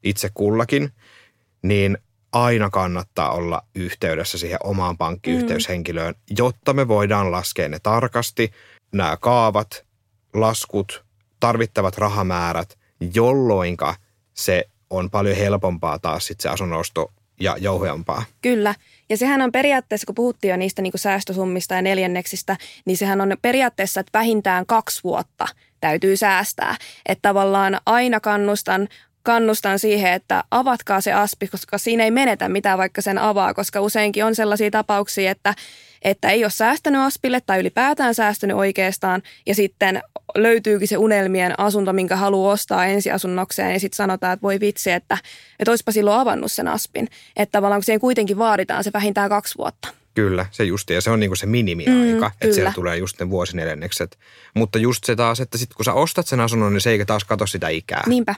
itse 0.04 0.30
kullakin, 0.34 0.92
niin 1.62 1.98
aina 2.32 2.70
kannattaa 2.70 3.32
olla 3.32 3.62
yhteydessä 3.76 4.38
siihen 4.38 4.60
omaan 4.64 4.98
pankkiyhteyshenkilöön, 4.98 6.14
mm. 6.14 6.36
jotta 6.38 6.74
me 6.74 6.88
voidaan 6.88 7.32
laskea 7.32 7.70
ne 7.70 7.80
tarkasti, 7.84 8.52
nämä 8.92 9.18
kaavat, 9.18 9.86
laskut, 10.34 11.04
tarvittavat 11.40 11.98
rahamäärät, 11.98 12.78
jolloinka 13.14 13.96
se 14.34 14.66
on 14.90 15.10
paljon 15.10 15.38
helpompaa 15.38 16.00
taas 16.00 16.28
sitten 16.28 16.44
se 16.44 16.50
asunnosto 16.50 17.12
ja 17.42 17.58
jouheampaa. 17.60 18.24
Kyllä. 18.42 18.76
Ja 19.10 19.18
sehän 19.18 19.42
on 19.42 19.52
periaatteessa, 19.52 20.06
kun 20.06 20.16
puhuttiin 20.16 20.50
jo 20.50 20.58
niistä 20.58 20.82
niin 20.82 20.92
kuin 20.92 21.02
säästösummista 21.02 21.76
ja 21.76 21.82
neljänneksistä, 21.82 22.58
niin 22.86 22.98
sehän 22.98 23.22
on 23.22 23.38
periaatteessa, 23.42 24.00
että 24.00 24.20
vähintään 24.20 24.66
kaksi 24.66 25.04
vuotta 25.04 25.48
täytyy 25.82 26.18
säästää. 26.18 26.76
Että 27.06 27.30
tavallaan 27.30 27.78
aina 27.86 28.20
kannustan 28.20 28.88
kannustan 29.24 29.80
siihen, 29.80 30.14
että 30.14 30.44
avatkaa 30.52 31.02
se 31.02 31.14
aspi, 31.14 31.48
koska 31.48 31.78
siinä 31.78 32.04
ei 32.04 32.12
menetä 32.12 32.50
mitään, 32.50 32.78
vaikka 32.78 33.02
sen 33.02 33.18
avaa, 33.18 33.54
koska 33.54 33.82
useinkin 33.82 34.26
on 34.26 34.36
sellaisia 34.36 34.72
tapauksia, 34.72 35.32
että, 35.32 35.54
että 36.02 36.30
ei 36.30 36.44
ole 36.44 36.52
säästänyt 36.52 37.02
aspille 37.02 37.42
tai 37.46 37.60
ylipäätään 37.60 38.16
säästänyt 38.16 38.58
oikeastaan 38.58 39.22
ja 39.46 39.56
sitten 39.56 40.02
löytyykin 40.36 40.88
se 40.88 40.98
unelmien 40.98 41.60
asunto, 41.60 41.94
minkä 41.94 42.16
haluaa 42.16 42.54
ostaa 42.54 42.86
ensiasunnokseen 42.86 43.74
ja 43.74 43.80
sitten 43.80 43.98
sanotaan, 43.98 44.34
että 44.34 44.44
voi 44.44 44.60
vitsi, 44.60 44.92
että, 44.92 45.18
että 45.60 45.72
olisipa 45.72 45.92
silloin 45.92 46.20
avannut 46.20 46.52
sen 46.52 46.68
aspin. 46.68 47.08
Että 47.36 47.52
tavallaan 47.52 47.80
kun 47.80 47.86
siihen 47.86 48.00
kuitenkin 48.00 48.38
vaaditaan 48.38 48.84
se 48.84 48.92
vähintään 48.94 49.30
kaksi 49.30 49.58
vuotta. 49.58 49.88
Kyllä, 50.14 50.46
se 50.52 50.64
justi, 50.64 50.94
ja 50.94 51.02
se 51.02 51.12
on 51.12 51.20
niinku 51.20 51.36
se 51.36 51.46
minimiaika, 51.46 52.28
mm, 52.28 52.34
että 52.42 52.56
siellä 52.56 52.72
tulee 52.76 52.98
just 52.98 53.20
ne 53.20 53.30
vuosineljännekset. 53.30 54.20
Mutta 54.54 54.80
just 54.80 55.04
se 55.04 55.16
taas, 55.16 55.40
että 55.40 55.58
sitten 55.58 55.76
kun 55.76 55.86
sä 55.86 55.94
ostat 55.94 56.28
sen 56.28 56.40
asunnon, 56.40 56.74
niin 56.74 56.82
se 56.82 56.90
ei 56.90 57.06
taas 57.06 57.24
kato 57.24 57.48
sitä 57.48 57.70
ikää. 57.70 58.04
Niinpä. 58.08 58.36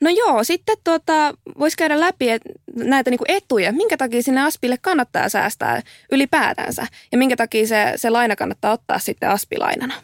No 0.00 0.10
joo, 0.10 0.44
sitten 0.44 0.76
tuota, 0.84 1.34
voisi 1.58 1.76
käydä 1.76 2.00
läpi 2.00 2.30
et, 2.30 2.42
näitä 2.76 3.10
niinku 3.10 3.24
etuja, 3.28 3.72
minkä 3.72 3.96
takia 3.96 4.22
sinne 4.22 4.42
Aspille 4.42 4.76
kannattaa 4.80 5.28
säästää 5.28 5.82
ylipäätänsä 6.12 6.86
ja 7.12 7.18
minkä 7.18 7.36
takia 7.36 7.66
se, 7.66 7.92
se 7.96 8.10
laina 8.10 8.36
kannattaa 8.36 8.72
ottaa 8.72 8.98
sitten 8.98 9.30
Aspilainana. 9.30 9.94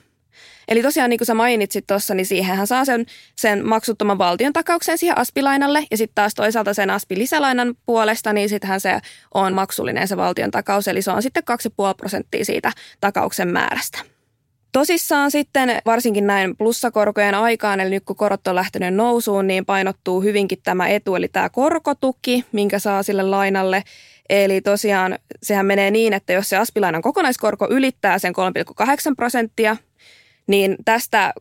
Eli 0.68 0.82
tosiaan 0.82 1.10
niin 1.10 1.18
kuin 1.18 1.26
sä 1.26 1.34
mainitsit 1.34 1.86
tuossa, 1.86 2.14
niin 2.14 2.26
siihenhän 2.26 2.66
saa 2.66 2.84
sen, 2.84 3.06
sen 3.36 3.66
maksuttoman 3.66 4.18
valtion 4.18 4.52
takauksen 4.52 4.98
siihen 4.98 5.18
aspilainalle 5.18 5.86
ja 5.90 5.96
sitten 5.96 6.14
taas 6.14 6.34
toisaalta 6.34 6.74
sen 6.74 6.90
aspi-lisälainan 6.90 7.74
puolesta, 7.86 8.32
niin 8.32 8.48
sittenhän 8.48 8.80
se 8.80 9.00
on 9.34 9.54
maksullinen 9.54 10.08
se 10.08 10.16
valtion 10.16 10.50
takaus, 10.50 10.88
eli 10.88 11.02
se 11.02 11.10
on 11.10 11.22
sitten 11.22 11.42
2,5 11.90 11.94
prosenttia 11.96 12.44
siitä 12.44 12.72
takauksen 13.00 13.48
määrästä. 13.48 14.13
Tosissaan 14.74 15.30
sitten 15.30 15.82
varsinkin 15.86 16.26
näin 16.26 16.56
plussakorkojen 16.56 17.34
aikaan, 17.34 17.80
eli 17.80 17.90
nyt 17.90 18.04
kun 18.04 18.16
korot 18.16 18.46
on 18.46 18.54
lähtenyt 18.54 18.94
nousuun, 18.94 19.46
niin 19.46 19.66
painottuu 19.66 20.20
hyvinkin 20.22 20.58
tämä 20.62 20.88
etu, 20.88 21.14
eli 21.14 21.28
tämä 21.28 21.48
korkotuki, 21.48 22.44
minkä 22.52 22.78
saa 22.78 23.02
sille 23.02 23.22
lainalle. 23.22 23.82
Eli 24.28 24.60
tosiaan 24.60 25.18
sehän 25.42 25.66
menee 25.66 25.90
niin, 25.90 26.12
että 26.12 26.32
jos 26.32 26.48
se 26.48 26.56
aspilainan 26.56 27.02
kokonaiskorko 27.02 27.66
ylittää 27.70 28.18
sen 28.18 28.32
3,8 28.80 28.86
prosenttia, 29.16 29.76
niin 30.46 30.76
tästä 30.84 31.32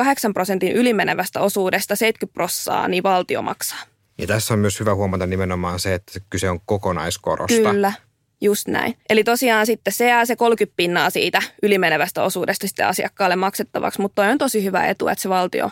3,8 0.00 0.32
prosentin 0.34 0.72
ylimenevästä 0.72 1.40
osuudesta 1.40 1.96
70 1.96 2.34
prossaa 2.34 2.88
niin 2.88 3.02
valtio 3.02 3.42
maksaa. 3.42 3.82
Ja 4.18 4.26
tässä 4.26 4.54
on 4.54 4.60
myös 4.60 4.80
hyvä 4.80 4.94
huomata 4.94 5.26
nimenomaan 5.26 5.80
se, 5.80 5.94
että 5.94 6.20
kyse 6.30 6.50
on 6.50 6.60
kokonaiskorosta. 6.66 7.70
Kyllä, 7.70 7.92
just 8.40 8.68
näin. 8.68 8.96
Eli 9.08 9.24
tosiaan 9.24 9.66
sitten 9.66 9.92
se 9.92 10.08
jää 10.08 10.24
se 10.24 10.36
30 10.36 10.76
pinnaa 10.76 11.10
siitä 11.10 11.42
ylimenevästä 11.62 12.22
osuudesta 12.22 12.66
sitten 12.66 12.86
asiakkaalle 12.86 13.36
maksettavaksi, 13.36 14.00
mutta 14.00 14.22
toi 14.22 14.32
on 14.32 14.38
tosi 14.38 14.64
hyvä 14.64 14.86
etu, 14.86 15.08
että 15.08 15.22
se 15.22 15.28
valtio, 15.28 15.70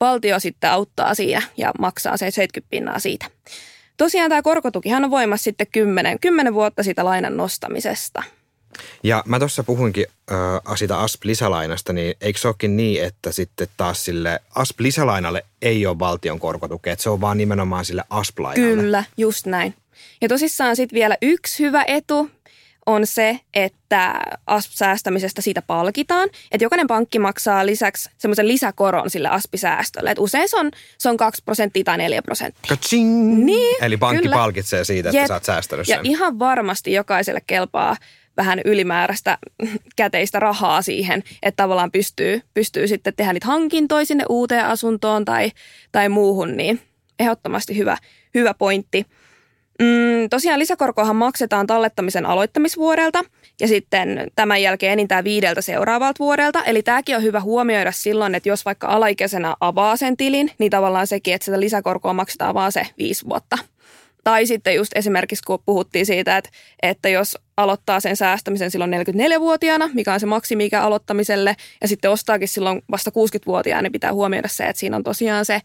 valtio 0.00 0.40
sitten 0.40 0.70
auttaa 0.70 1.14
siinä 1.14 1.42
ja 1.56 1.72
maksaa 1.78 2.16
se 2.16 2.30
70 2.30 2.70
pinnaa 2.70 2.98
siitä. 2.98 3.26
Tosiaan 3.96 4.30
tämä 4.30 4.42
korkotukihan 4.42 5.04
on 5.04 5.10
voimassa 5.10 5.44
sitten 5.44 5.66
10, 5.72 6.20
10 6.20 6.54
vuotta 6.54 6.82
siitä 6.82 7.04
lainan 7.04 7.36
nostamisesta. 7.36 8.22
Ja 9.02 9.22
mä 9.26 9.38
tuossa 9.38 9.64
puhuinkin 9.64 10.06
äh, 10.32 10.76
siitä 10.76 11.00
ASP-lisälainasta, 11.00 11.92
niin 11.92 12.14
eikö 12.20 12.38
se 12.38 12.48
olekin 12.48 12.76
niin, 12.76 13.04
että 13.04 13.32
sitten 13.32 13.68
taas 13.76 14.04
sille 14.04 14.40
ASP-lisälainalle 14.54 15.44
ei 15.62 15.86
ole 15.86 15.98
valtion 15.98 16.40
korkotukea, 16.40 16.92
että 16.92 17.02
se 17.02 17.10
on 17.10 17.20
vaan 17.20 17.38
nimenomaan 17.38 17.84
sille 17.84 18.04
ASP-lainalle? 18.10 18.82
Kyllä, 18.82 19.04
just 19.16 19.46
näin. 19.46 19.74
Ja 20.20 20.28
tosissaan 20.28 20.76
sitten 20.76 20.96
vielä 20.96 21.16
yksi 21.22 21.64
hyvä 21.64 21.84
etu 21.86 22.30
on 22.86 23.06
se, 23.06 23.40
että 23.54 24.20
ASP-säästämisestä 24.46 25.42
siitä 25.42 25.62
palkitaan. 25.62 26.28
Että 26.52 26.64
jokainen 26.64 26.86
pankki 26.86 27.18
maksaa 27.18 27.66
lisäksi 27.66 28.10
semmoisen 28.18 28.48
lisäkoron 28.48 29.10
sille 29.10 29.28
ASP-säästölle. 29.28 30.10
Että 30.10 30.22
usein 30.22 30.48
se 30.48 30.56
on, 30.56 30.70
se 30.98 31.08
on 31.08 31.16
2 31.16 31.42
prosenttia 31.44 31.84
tai 31.84 31.98
4 31.98 32.22
prosenttia. 32.22 32.68
Kaching! 32.68 33.44
Niin, 33.44 33.84
Eli 33.84 33.96
pankki 33.96 34.22
kyllä. 34.22 34.36
palkitsee 34.36 34.84
siitä, 34.84 35.08
että 35.08 35.18
Jep. 35.18 35.26
sä 35.26 35.34
oot 35.34 35.44
säästänyt 35.44 35.86
sen. 35.86 35.94
Ja 35.94 36.00
ihan 36.04 36.38
varmasti 36.38 36.92
jokaiselle 36.92 37.40
kelpaa 37.46 37.96
vähän 38.36 38.60
ylimääräistä 38.64 39.38
käteistä 39.96 40.40
rahaa 40.40 40.82
siihen, 40.82 41.22
että 41.42 41.62
tavallaan 41.62 41.92
pystyy, 41.92 42.42
pystyy 42.54 42.88
sitten 42.88 43.14
tehdä 43.16 43.32
niitä 43.32 43.46
hankintoja 43.46 44.06
sinne 44.06 44.24
uuteen 44.28 44.66
asuntoon 44.66 45.24
tai, 45.24 45.52
tai 45.92 46.08
muuhun, 46.08 46.56
niin 46.56 46.80
ehdottomasti 47.18 47.76
hyvä, 47.76 47.98
hyvä 48.34 48.54
pointti. 48.54 49.06
Mm, 49.82 50.28
tosiaan 50.30 50.58
lisäkorkoahan 50.58 51.16
maksetaan 51.16 51.66
tallettamisen 51.66 52.26
aloittamisvuodelta 52.26 53.24
ja 53.60 53.68
sitten 53.68 54.30
tämän 54.36 54.62
jälkeen 54.62 54.92
enintään 54.92 55.24
viideltä 55.24 55.60
seuraavalta 55.62 56.18
vuodelta. 56.18 56.64
Eli 56.64 56.82
tämäkin 56.82 57.16
on 57.16 57.22
hyvä 57.22 57.40
huomioida 57.40 57.92
silloin, 57.92 58.34
että 58.34 58.48
jos 58.48 58.64
vaikka 58.64 58.86
alaikäisenä 58.86 59.56
avaa 59.60 59.96
sen 59.96 60.16
tilin, 60.16 60.50
niin 60.58 60.70
tavallaan 60.70 61.06
sekin, 61.06 61.34
että 61.34 61.44
sitä 61.44 61.60
lisäkorkoa 61.60 62.12
maksetaan 62.12 62.54
vaan 62.54 62.72
se 62.72 62.86
viisi 62.98 63.24
vuotta. 63.28 63.58
Tai 64.24 64.46
sitten 64.46 64.74
just 64.74 64.92
esimerkiksi, 64.94 65.44
kun 65.46 65.58
puhuttiin 65.66 66.06
siitä, 66.06 66.36
että, 66.36 66.50
että 66.82 67.08
jos 67.08 67.38
aloittaa 67.56 68.00
sen 68.00 68.16
säästämisen 68.16 68.70
silloin 68.70 68.90
44-vuotiaana, 68.92 69.90
mikä 69.94 70.14
on 70.14 70.20
se 70.20 70.26
maksimikä 70.26 70.82
aloittamiselle, 70.82 71.56
ja 71.80 71.88
sitten 71.88 72.10
ostaakin 72.10 72.48
silloin 72.48 72.82
vasta 72.90 73.10
60-vuotiaana, 73.10 73.82
niin 73.82 73.92
pitää 73.92 74.12
huomioida 74.12 74.48
se, 74.48 74.64
että 74.64 74.80
siinä 74.80 74.96
on 74.96 75.02
tosiaan 75.02 75.44
se 75.44 75.60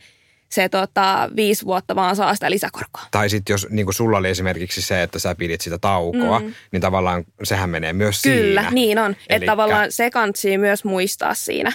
se 0.50 0.70
tota, 0.70 1.30
viisi 1.36 1.66
vuotta 1.66 1.96
vaan 1.96 2.16
saa 2.16 2.34
sitä 2.34 2.52
lisäkorkoa. 2.52 3.04
Tai 3.12 3.30
sitten 3.30 3.54
jos 3.54 3.68
niin 3.70 3.94
sulla 3.94 4.18
oli 4.18 4.30
esimerkiksi 4.30 4.82
se, 4.82 5.04
että 5.04 5.20
sä 5.20 5.36
pidit 5.36 5.62
sitä 5.62 5.78
taukoa, 5.78 6.40
mm. 6.40 6.54
niin 6.72 6.82
tavallaan 6.82 7.24
sehän 7.44 7.70
menee 7.70 7.94
myös 7.94 8.22
Kyllä, 8.22 8.36
siinä. 8.36 8.62
Kyllä, 8.62 8.72
niin 8.72 9.00
on. 9.00 9.12
Elikkä... 9.12 9.36
Että 9.36 9.46
tavallaan 9.46 9.92
se 9.92 10.12
kantsii 10.12 10.58
myös 10.58 10.84
muistaa 10.84 11.34
siinä. 11.34 11.72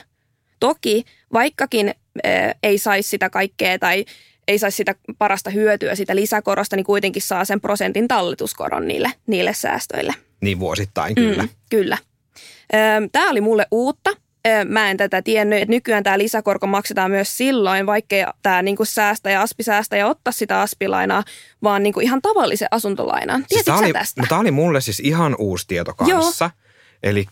Toki 0.60 1.04
vaikkakin 1.32 1.88
äh, 2.26 2.54
ei 2.62 2.78
saisi 2.78 3.08
sitä 3.08 3.30
kaikkea 3.30 3.78
tai 3.78 4.04
ei 4.48 4.58
saisi 4.58 4.76
sitä 4.76 4.94
parasta 5.18 5.50
hyötyä 5.50 5.94
sitä 5.94 6.16
lisäkorosta, 6.16 6.76
niin 6.76 6.84
kuitenkin 6.84 7.22
saa 7.22 7.44
sen 7.44 7.60
prosentin 7.60 8.08
talletuskoron 8.08 8.88
niille, 8.88 9.12
niille 9.26 9.54
säästöille. 9.54 10.14
Niin 10.40 10.60
vuosittain, 10.60 11.14
kyllä. 11.14 11.42
Mm, 11.42 11.48
kyllä. 11.70 11.98
Tämä 13.12 13.30
oli 13.30 13.40
mulle 13.40 13.66
uutta. 13.70 14.10
Mä 14.68 14.90
en 14.90 14.96
tätä 14.96 15.22
tiennyt, 15.22 15.62
että 15.62 15.70
nykyään 15.70 16.02
tämä 16.02 16.18
lisäkorko 16.18 16.66
maksetaan 16.66 17.10
myös 17.10 17.36
silloin, 17.36 17.86
vaikkei 17.86 18.24
tämä 18.42 18.62
niinku 18.62 18.84
säästäjä, 18.84 19.40
aspisäästäjä 19.40 20.06
ottaa 20.06 20.32
sitä 20.32 20.60
aspilainaa, 20.60 21.24
vaan 21.62 21.82
niinku 21.82 22.00
ihan 22.00 22.22
tavallisen 22.22 22.68
asuntolainan. 22.70 23.44
Siis 23.48 23.64
tämä 23.64 23.78
oli, 23.78 23.92
tästä? 23.92 24.20
No, 24.20 24.26
tämä 24.28 24.40
oli 24.40 24.50
mulle 24.50 24.80
siis 24.80 25.00
ihan 25.00 25.36
uusi 25.38 25.66
tieto 25.68 25.94
kanssa. 25.94 26.50
Eli 27.02 27.26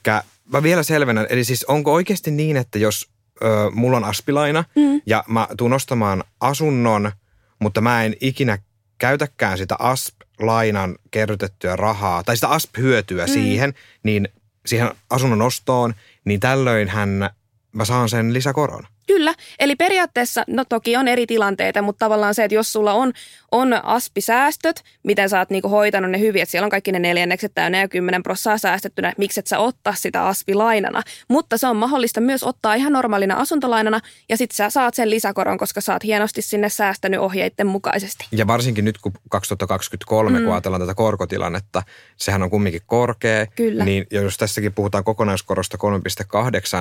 mä 0.52 0.62
vielä 0.62 0.82
selvennän, 0.82 1.26
eli 1.30 1.44
siis 1.44 1.64
onko 1.64 1.92
oikeasti 1.92 2.30
niin, 2.30 2.56
että 2.56 2.78
jos 2.78 3.08
ö, 3.42 3.46
mulla 3.72 3.96
on 3.96 4.04
aspilaina 4.04 4.64
mm. 4.76 5.00
ja 5.06 5.24
mä 5.28 5.48
tuun 5.56 5.72
ostamaan 5.72 6.24
asunnon, 6.40 7.12
mutta 7.58 7.80
mä 7.80 8.04
en 8.04 8.16
ikinä 8.20 8.58
käytäkään 8.98 9.58
sitä 9.58 9.76
ASP-lainan 9.78 10.96
kerrytettyä 11.10 11.76
rahaa 11.76 12.22
tai 12.22 12.36
sitä 12.36 12.48
ASP-hyötyä 12.48 13.26
mm. 13.26 13.32
siihen, 13.32 13.74
niin 14.02 14.28
siihen 14.66 14.90
asunnon 15.10 15.42
ostoon, 15.42 15.94
niin 16.24 16.40
tällöin 16.40 16.88
hän, 16.88 17.30
mä 17.72 17.84
saan 17.84 18.08
sen 18.08 18.32
lisäkoron. 18.32 18.86
Kyllä, 19.06 19.34
eli 19.58 19.76
periaatteessa, 19.76 20.44
no 20.46 20.64
toki 20.64 20.96
on 20.96 21.08
eri 21.08 21.26
tilanteita, 21.26 21.82
mutta 21.82 22.04
tavallaan 22.06 22.34
se, 22.34 22.44
että 22.44 22.54
jos 22.54 22.72
sulla 22.72 22.92
on, 22.92 23.12
on 23.52 23.84
aspisäästöt, 23.84 24.82
miten 25.02 25.28
sä 25.28 25.38
oot 25.38 25.50
niinku 25.50 25.68
hoitanut 25.68 26.10
ne 26.10 26.20
hyvin, 26.20 26.42
että 26.42 26.50
siellä 26.50 26.66
on 26.66 26.70
kaikki 26.70 26.92
ne 26.92 26.98
neljännekset 26.98 27.52
täynnä 27.54 27.80
ja 27.80 27.88
kymmenen 27.88 28.22
prossaa 28.22 28.58
säästettynä, 28.58 29.12
miksi 29.18 29.40
et 29.40 29.46
sä 29.46 29.58
ottaa 29.58 29.94
sitä 29.94 30.26
aspilainana. 30.26 31.02
Mutta 31.28 31.58
se 31.58 31.66
on 31.66 31.76
mahdollista 31.76 32.20
myös 32.20 32.42
ottaa 32.42 32.74
ihan 32.74 32.92
normaalina 32.92 33.34
asuntolainana 33.34 34.00
ja 34.28 34.36
sitten 34.36 34.56
sä 34.56 34.70
saat 34.70 34.94
sen 34.94 35.10
lisäkoron, 35.10 35.58
koska 35.58 35.80
sä 35.80 35.92
oot 35.92 36.04
hienosti 36.04 36.42
sinne 36.42 36.68
säästänyt 36.68 37.20
ohjeiden 37.20 37.66
mukaisesti. 37.66 38.26
Ja 38.32 38.46
varsinkin 38.46 38.84
nyt, 38.84 38.98
kun 38.98 39.12
2023, 39.30 40.38
mm. 40.38 40.44
kun 40.44 40.52
ajatellaan 40.54 40.82
tätä 40.82 40.94
korkotilannetta, 40.94 41.82
sehän 42.16 42.42
on 42.42 42.50
kumminkin 42.50 42.82
korkea. 42.86 43.46
Kyllä. 43.46 43.84
Niin 43.84 44.06
jos 44.10 44.36
tässäkin 44.36 44.72
puhutaan 44.72 45.04
kokonaiskorosta 45.04 45.78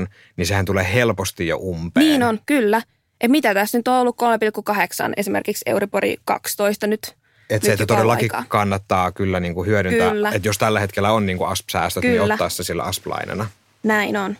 3,8, 0.03 0.07
niin 0.37 0.45
sehän 0.45 0.65
tulee 0.65 0.93
helposti 0.93 1.47
jo 1.47 1.57
umpeen. 1.57 2.05
Niin 2.05 2.10
on, 2.23 2.39
kyllä. 2.45 2.81
Et 3.21 3.31
mitä 3.31 3.53
tässä 3.53 3.77
nyt 3.77 3.87
on 3.87 3.95
ollut 3.95 4.15
3,8, 4.21 5.13
esimerkiksi 5.17 5.63
Euribori 5.65 6.17
12 6.25 6.87
nyt 6.87 7.15
että 7.49 7.65
se, 7.65 7.73
että 7.73 7.85
todellakin 7.85 8.35
aikaa. 8.35 8.45
kannattaa 8.47 9.11
kyllä 9.11 9.39
niin 9.39 9.53
kuin 9.53 9.67
hyödyntää, 9.67 10.11
kyllä. 10.11 10.31
että 10.31 10.47
jos 10.47 10.57
tällä 10.57 10.79
hetkellä 10.79 11.11
on 11.11 11.25
niin 11.25 11.37
kuin 11.37 11.49
ASP-säästöt, 11.49 12.03
niin 12.03 12.13
kyllä. 12.13 12.23
niin 12.23 12.33
ottaa 12.33 12.49
se 12.49 12.63
sillä 12.63 12.83
ASP-lainana. 12.83 13.49
Näin 13.83 14.17
on. 14.17 14.37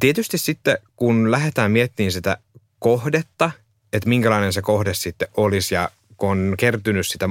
Tietysti 0.00 0.38
sitten, 0.38 0.78
kun 0.96 1.30
lähdetään 1.30 1.70
miettimään 1.70 2.12
sitä 2.12 2.36
kohdetta, 2.78 3.50
että 3.92 4.08
minkälainen 4.08 4.52
se 4.52 4.62
kohde 4.62 4.94
sitten 4.94 5.28
olisi 5.36 5.74
ja 5.74 5.90
kun 6.16 6.30
on 6.30 6.54
kertynyt 6.58 7.06
sitä 7.06 7.28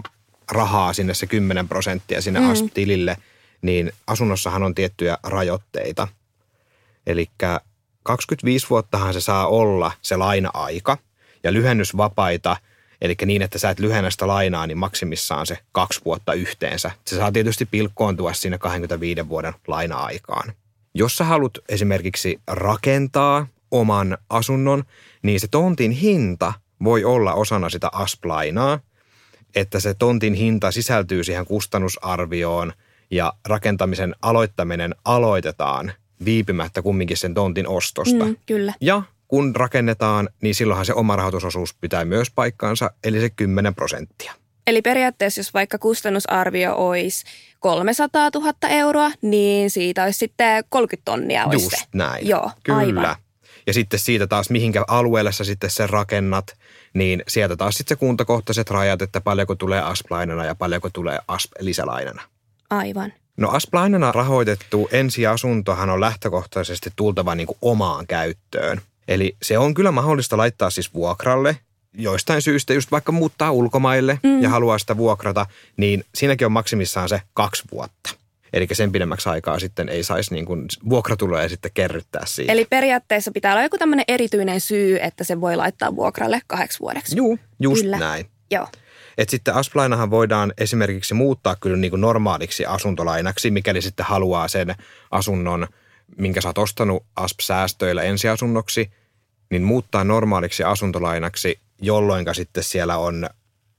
rahaa 0.51 0.93
sinne 0.93 1.13
se 1.13 1.27
10 1.27 1.67
prosenttia 1.67 2.21
sinne 2.21 2.39
mm. 2.39 2.51
ASP-tilille, 2.51 3.17
niin 3.62 3.91
asunnossahan 4.07 4.63
on 4.63 4.75
tiettyjä 4.75 5.17
rajoitteita. 5.24 6.07
Eli 7.07 7.29
25 8.03 8.70
vuottahan 8.70 9.13
se 9.13 9.22
saa 9.22 9.48
olla 9.48 9.91
se 10.01 10.17
laina-aika 10.17 10.98
ja 11.43 11.53
lyhennysvapaita, 11.53 12.58
eli 13.01 13.15
niin, 13.25 13.41
että 13.41 13.60
sä 13.60 13.70
et 13.70 13.79
lyhennä 13.79 14.10
sitä 14.10 14.27
lainaa, 14.27 14.67
niin 14.67 14.77
maksimissaan 14.77 15.48
se 15.48 15.58
kaksi 15.72 16.01
vuotta 16.05 16.34
yhteensä. 16.34 16.91
Se 17.08 17.15
saa 17.15 17.31
tietysti 17.31 17.65
pilkkoontua 17.65 18.34
sinne 18.34 18.58
25 18.58 19.29
vuoden 19.29 19.53
laina-aikaan. 19.67 20.53
Jos 20.93 21.15
sä 21.15 21.24
haluat 21.24 21.58
esimerkiksi 21.70 22.39
rakentaa 22.48 23.48
oman 23.72 24.17
asunnon, 24.29 24.84
niin 25.22 25.39
se 25.39 25.48
tontin 25.48 25.91
hinta 25.91 26.53
voi 26.84 27.03
olla 27.03 27.34
osana 27.34 27.70
sitä 27.70 27.89
asplainaa, 27.93 28.79
että 29.55 29.79
se 29.79 29.93
tontin 29.93 30.34
hinta 30.34 30.72
sisältyy 30.72 31.24
siihen 31.24 31.46
kustannusarvioon 31.46 32.74
ja 33.12 33.34
rakentamisen 33.48 34.15
aloittaminen 34.22 34.96
aloitetaan 35.05 35.93
viipymättä 36.25 36.82
kumminkin 36.82 37.18
sen 37.18 37.34
tontin 37.34 37.68
ostosta. 37.68 38.25
Mm, 38.25 38.36
kyllä. 38.46 38.74
Ja 38.82 39.04
kun 39.28 39.56
rakennetaan, 39.56 40.30
niin 40.42 40.56
silloinhan 40.56 40.86
se 40.86 40.94
oma 40.94 41.16
rahoitusosuus 41.16 41.74
pitää 41.74 42.06
myös 42.06 42.32
paikkaansa, 42.32 42.92
eli 43.04 43.20
se 43.20 43.30
10 43.30 43.75
prosenttia. 43.75 44.34
Eli 44.68 44.82
periaatteessa, 44.82 45.40
jos 45.40 45.54
vaikka 45.54 45.78
kustannusarvio 45.78 46.75
olisi 46.75 47.25
300 47.60 48.30
000 48.36 48.54
euroa, 48.70 49.12
niin 49.22 49.70
siitä 49.70 50.04
olisi 50.04 50.20
sitten 50.20 50.63
30 50.70 51.12
tonnia. 51.12 51.46
Olisi 51.46 51.66
Just 51.66 51.78
se. 51.78 51.86
näin. 51.94 52.28
Joo, 52.28 52.51
Kyllä. 52.63 52.80
aivan. 52.80 53.16
Ja 53.68 53.74
sitten 53.74 54.00
siitä 54.00 54.28
taas, 54.28 54.50
mihinkä 54.50 54.84
alueelle 54.88 55.32
sä 55.32 55.44
sitten 55.44 55.70
sen 55.70 55.90
rakennat, 55.90 56.58
niin 56.94 57.24
sieltä 57.28 57.56
taas 57.56 57.75
sitten 57.75 57.98
se 57.98 58.00
kuntakohtaiset 58.00 58.70
rajat, 58.70 59.01
että 59.01 59.22
paljonko 59.22 59.56
tulee 59.56 59.82
asplainana 59.82 60.46
ja 60.46 60.56
paljonko 60.56 60.90
tulee 60.90 61.20
asp 61.28 61.51
lisälainana. 61.60 62.22
Aivan. 62.70 63.13
No 63.38 63.50
asplainana 63.50 64.12
rahoitettu 64.12 64.90
ensiasuntohan 64.92 65.90
on 65.90 66.02
lähtökohtaisesti 66.02 66.90
tultava 66.96 67.36
niin 67.36 67.48
kuin 67.48 67.58
omaan 67.62 68.08
käyttöön. 68.08 68.82
Eli 69.08 69.36
se 69.42 69.58
on 69.58 69.74
kyllä 69.74 69.92
mahdollista 69.92 70.38
laittaa 70.38 70.70
siis 70.70 70.94
vuokralle, 70.94 71.58
joistain 71.94 72.42
syystä 72.42 72.74
just 72.74 72.92
vaikka 72.92 73.12
muuttaa 73.12 73.52
ulkomaille 73.52 74.20
mm. 74.24 74.42
ja 74.42 74.50
haluaa 74.50 74.78
sitä 74.78 74.98
vuokrata, 74.98 75.46
niin 75.78 76.04
siinäkin 76.16 76.46
on 76.46 76.52
maksimissaan 76.52 77.10
se 77.10 77.22
kaksi 77.34 77.64
vuotta. 77.72 78.10
Eli 78.54 78.68
sen 78.72 78.92
pidemmäksi 78.92 79.30
aikaa 79.30 79.60
sitten 79.60 79.90
ei 79.90 80.04
saisi 80.04 80.34
niin 80.34 80.46
kuin 80.46 80.66
vuokratuloja 80.90 81.50
sitten 81.50 81.72
kerryttää 81.74 82.26
siitä. 82.26 82.52
Eli 82.52 82.66
periaatteessa 82.70 83.32
pitää 83.32 83.52
olla 83.52 83.64
joku 83.64 83.78
tämmöinen 83.78 84.06
erityinen 84.08 84.62
syy, 84.62 84.98
että 85.02 85.24
se 85.24 85.42
voi 85.42 85.56
laittaa 85.56 85.96
vuokralle 85.96 86.42
kahdeksi 86.48 86.80
vuodeksi. 86.80 87.18
Juu, 87.18 87.40
just 87.60 87.82
Kyllä. 87.82 87.98
näin. 87.98 88.26
Joo. 88.52 88.68
Et 89.18 89.30
sitten 89.30 89.53
asplainahan 89.53 90.10
voidaan 90.10 90.53
esimerkiksi 90.58 91.13
muuttaa 91.13 91.56
kyllä 91.56 91.77
niin 91.77 91.91
kuin 91.91 92.01
normaaliksi 92.01 92.65
asuntolainaksi, 92.65 93.51
mikäli 93.51 93.82
sitten 93.82 94.06
haluaa 94.06 94.48
sen 94.48 94.75
asunnon, 95.12 95.68
minkä 96.18 96.41
sä 96.41 96.50
oot 96.50 96.58
ostanut 96.58 97.03
ASP-säästöillä 97.15 98.03
ensiasunnoksi, 98.03 98.91
niin 99.50 99.63
muuttaa 99.63 100.03
normaaliksi 100.03 100.63
asuntolainaksi, 100.63 101.60
jolloin 101.82 102.25
sitten 102.34 102.63
siellä 102.63 102.98
on 102.98 103.30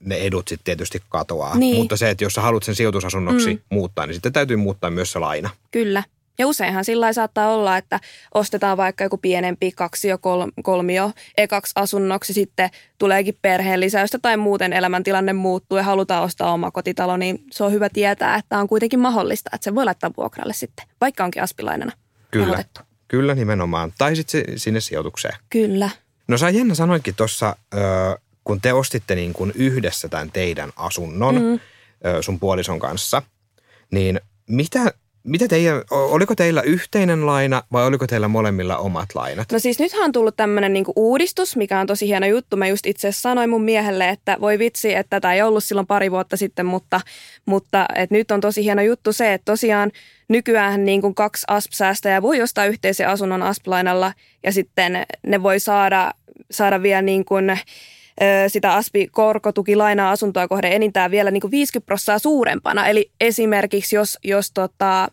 ne 0.01 0.17
edut 0.17 0.49
sitten 0.49 0.65
tietysti 0.65 1.03
katoaa. 1.09 1.59
Niin. 1.59 1.77
Mutta 1.77 1.97
se, 1.97 2.11
että 2.11 2.25
jos 2.25 2.33
sä 2.33 2.41
haluat 2.41 2.63
sen 2.63 2.75
sijoitusasunnoksi 2.75 3.55
Mm. 3.55 3.61
muuttaa, 3.71 4.07
niin 4.07 4.15
sitten 4.15 4.33
täytyy 4.33 4.57
muuttaa 4.57 4.91
myös 4.91 5.13
se 5.13 5.19
laina. 5.19 5.51
Kyllä. 5.71 6.05
Ja 6.43 6.47
useinhan 6.47 6.85
sillä 6.85 7.13
saattaa 7.13 7.55
olla, 7.55 7.77
että 7.77 8.01
ostetaan 8.35 8.77
vaikka 8.77 9.05
joku 9.05 9.19
pienempi 9.19 9.73
kaksio, 9.73 10.19
kol, 10.19 10.47
kolmio 10.63 11.13
ekaksi 11.37 11.73
asunnoksi, 11.75 12.33
sitten 12.33 12.71
tuleekin 12.99 13.39
perheen 13.43 13.81
lisäystä 13.81 14.19
tai 14.19 14.37
muuten 14.37 14.73
elämäntilanne 14.73 15.33
muuttuu 15.33 15.79
ja 15.79 15.85
halutaan 15.85 16.23
ostaa 16.23 16.53
oma 16.53 16.71
kotitalo, 16.71 17.17
niin 17.17 17.45
se 17.51 17.65
on 17.65 17.73
hyvä 17.73 17.89
tietää, 17.89 18.37
että 18.37 18.59
on 18.59 18.69
kuitenkin 18.69 19.01
mahdollista, 19.01 19.51
että 19.55 19.65
se 19.65 19.75
voi 19.75 19.85
laittaa 19.85 20.11
vuokralle 20.17 20.53
sitten, 20.53 20.87
vaikka 21.01 21.25
onkin 21.25 21.43
aspilainana 21.43 21.93
Kyllä, 22.31 22.47
rahoitettu. 22.47 22.81
kyllä 23.09 23.35
nimenomaan. 23.35 23.93
Tai 23.99 24.17
sitten 24.17 24.45
sinne 24.57 24.81
sijoitukseen. 24.81 25.35
Kyllä. 25.51 25.91
No 26.29 26.39
sä 26.39 26.51
Jenna 26.51 26.75
sanoitkin 26.75 27.15
tuossa, 27.15 27.57
kun 28.45 28.61
te 28.61 28.73
ostitte 28.73 29.15
niin 29.15 29.33
kuin 29.33 29.53
yhdessä 29.55 30.09
tämän 30.09 30.31
teidän 30.33 30.73
asunnon 30.77 31.35
mm. 31.35 31.61
sun 32.21 32.41
puolison 32.41 32.79
kanssa, 32.79 33.23
niin 33.91 34.21
mitä, 34.49 34.93
mitä 35.25 35.49
teidän, 35.49 35.83
oliko 35.91 36.35
teillä 36.35 36.63
yhteinen 36.63 37.27
laina 37.27 37.63
vai 37.73 37.87
oliko 37.87 38.07
teillä 38.07 38.29
molemmilla 38.29 38.77
omat 38.77 39.09
lainat? 39.15 39.53
No 39.53 39.59
siis 39.59 39.79
nythän 39.79 40.05
on 40.05 40.13
tullut 40.13 40.37
tämmöinen 40.37 40.73
niinku 40.73 40.93
uudistus, 40.97 41.57
mikä 41.57 41.81
on 41.81 41.87
tosi 41.87 42.07
hieno 42.07 42.27
juttu. 42.27 42.57
Mä 42.57 42.67
just 42.67 42.87
itse 42.87 43.13
sanoin 43.13 43.51
mun 43.51 43.65
miehelle, 43.65 44.09
että 44.09 44.37
voi 44.41 44.59
vitsi, 44.59 44.95
että 44.95 45.21
tämä 45.21 45.35
ei 45.35 45.43
ollut 45.43 45.65
silloin 45.65 45.87
pari 45.87 46.11
vuotta 46.11 46.37
sitten, 46.37 46.67
mutta, 46.67 47.01
mutta 47.47 47.87
et 47.95 48.11
nyt 48.11 48.31
on 48.31 48.41
tosi 48.41 48.65
hieno 48.65 48.83
juttu 48.83 49.13
se, 49.13 49.33
että 49.33 49.45
tosiaan 49.45 49.91
nykyään 50.29 50.85
niin 50.85 51.01
kuin 51.01 51.15
kaksi 51.15 51.45
ASP-säästäjää 51.49 52.23
voi 52.23 52.43
ostaa 52.43 52.67
yhteisen 52.67 53.09
asunnon 53.09 53.43
ASP-lainalla 53.43 54.13
ja 54.45 54.53
sitten 54.53 55.07
ne 55.27 55.43
voi 55.43 55.61
saada, 55.61 56.15
saada 56.51 56.83
vielä 56.83 57.03
niin 57.03 57.25
kuin, 57.25 57.59
sitä 58.49 58.75
ASPI-korkotukilainaa 58.75 60.11
asuntoa 60.11 60.49
kohden 60.49 60.73
enintään 60.73 61.11
vielä 61.11 61.31
niin 61.31 61.41
kuin 61.41 61.51
50 61.51 61.87
prosenttia 61.87 62.19
suurempana. 62.19 62.87
Eli 62.87 63.11
esimerkiksi 63.21 63.97
jos, 63.97 64.19
jos 64.25 64.51
tota, 64.51 65.09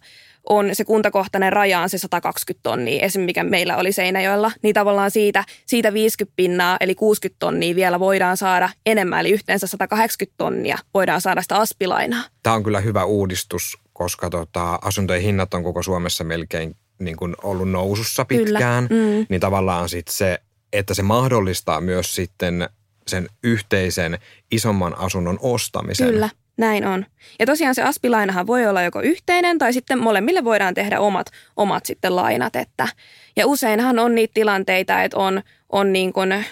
on 0.49 0.69
se 0.73 0.85
kuntakohtainen 0.85 1.53
raja 1.53 1.79
on 1.79 1.89
se 1.89 1.97
120 1.97 2.63
tonnia, 2.63 3.05
esim. 3.05 3.21
mikä 3.21 3.43
meillä 3.43 3.77
oli 3.77 3.91
Seinäjoella, 3.91 4.51
niin 4.61 4.73
tavallaan 4.73 5.11
siitä, 5.11 5.43
siitä 5.65 5.93
50 5.93 6.35
pinnaa, 6.35 6.77
eli 6.79 6.95
60 6.95 7.39
tonnia 7.39 7.75
vielä 7.75 7.99
voidaan 7.99 8.37
saada 8.37 8.69
enemmän, 8.85 9.19
eli 9.19 9.31
yhteensä 9.31 9.67
180 9.67 10.37
tonnia 10.37 10.77
voidaan 10.93 11.21
saada 11.21 11.41
sitä 11.41 11.55
aspilainaa. 11.55 12.23
Tämä 12.43 12.55
on 12.55 12.63
kyllä 12.63 12.79
hyvä 12.79 13.05
uudistus, 13.05 13.77
koska 13.93 14.29
tota, 14.29 14.79
asuntojen 14.81 15.21
hinnat 15.21 15.53
on 15.53 15.63
koko 15.63 15.83
Suomessa 15.83 16.23
melkein 16.23 16.75
niin 16.99 17.17
kuin 17.17 17.35
ollut 17.43 17.69
nousussa 17.69 18.25
Kyllä. 18.25 18.45
pitkään. 18.45 18.83
Mm. 18.83 19.25
Niin 19.29 19.41
tavallaan 19.41 19.89
sit 19.89 20.07
se, 20.07 20.39
että 20.73 20.93
se 20.93 21.03
mahdollistaa 21.03 21.81
myös 21.81 22.15
sitten 22.15 22.69
sen 23.09 23.27
yhteisen 23.43 24.19
isomman 24.51 24.97
asunnon 24.97 25.37
ostamisen. 25.41 26.07
Kyllä, 26.07 26.29
näin 26.57 26.85
on. 26.85 27.05
Ja 27.39 27.45
tosiaan 27.45 27.75
se 27.75 27.83
aspilainahan 27.83 28.47
voi 28.47 28.67
olla 28.67 28.81
joko 28.81 29.01
yhteinen 29.01 29.57
tai 29.57 29.73
sitten 29.73 29.99
molemmille 29.99 30.43
voidaan 30.43 30.73
tehdä 30.73 30.99
omat, 30.99 31.27
omat 31.55 31.85
sitten 31.85 32.15
lainat. 32.15 32.55
Että, 32.55 32.87
ja 33.35 33.47
useinhan 33.47 33.99
on 33.99 34.15
niitä 34.15 34.33
tilanteita, 34.33 35.03
että 35.03 35.17
on, 35.17 35.41
on 35.69 35.93
niin 35.93 36.13
kuin, 36.13 36.31
ö, 36.31 36.43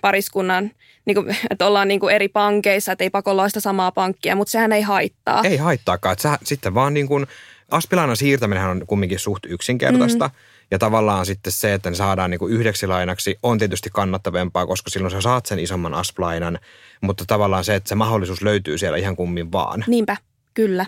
pariskunnan, 0.00 0.70
niin 1.04 1.14
kuin, 1.14 1.36
että 1.50 1.66
ollaan 1.66 1.88
niin 1.88 2.00
kuin 2.00 2.14
eri 2.14 2.28
pankeissa, 2.28 2.92
että 2.92 3.04
ei 3.04 3.10
pakolla 3.10 3.48
sitä 3.48 3.60
samaa 3.60 3.92
pankkia, 3.92 4.36
mutta 4.36 4.50
sehän 4.50 4.72
ei 4.72 4.82
haittaa. 4.82 5.42
Ei 5.44 5.56
haittaakaan. 5.56 6.12
Että 6.12 6.22
sä, 6.22 6.38
sitten 6.44 6.74
vaan 6.74 6.94
niin 6.94 7.08
kuin, 7.08 7.26
aspilainan 7.70 8.16
siirtäminen 8.16 8.64
on 8.64 8.82
kumminkin 8.86 9.18
suht 9.18 9.44
yksinkertaista. 9.48 10.26
Mm. 10.28 10.34
Ja 10.70 10.78
tavallaan 10.78 11.26
sitten 11.26 11.52
se, 11.52 11.74
että 11.74 11.90
ne 11.90 11.96
saadaan 11.96 12.30
niin 12.30 12.38
kuin 12.38 12.52
yhdeksi 12.52 12.86
lainaksi, 12.86 13.38
on 13.42 13.58
tietysti 13.58 13.90
kannattavampaa, 13.92 14.66
koska 14.66 14.90
silloin 14.90 15.10
sä 15.10 15.20
saat 15.20 15.46
sen 15.46 15.58
isomman 15.58 15.94
asplainan. 15.94 16.58
Mutta 17.00 17.24
tavallaan 17.26 17.64
se, 17.64 17.74
että 17.74 17.88
se 17.88 17.94
mahdollisuus 17.94 18.42
löytyy 18.42 18.78
siellä 18.78 18.98
ihan 18.98 19.16
kummin 19.16 19.52
vaan. 19.52 19.84
Niinpä, 19.86 20.16
kyllä. 20.54 20.86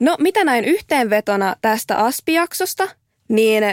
No 0.00 0.16
mitä 0.20 0.44
näin 0.44 0.64
yhteenvetona 0.64 1.56
tästä 1.62 2.04
ASP-jaksosta, 2.04 2.88
niin 3.28 3.64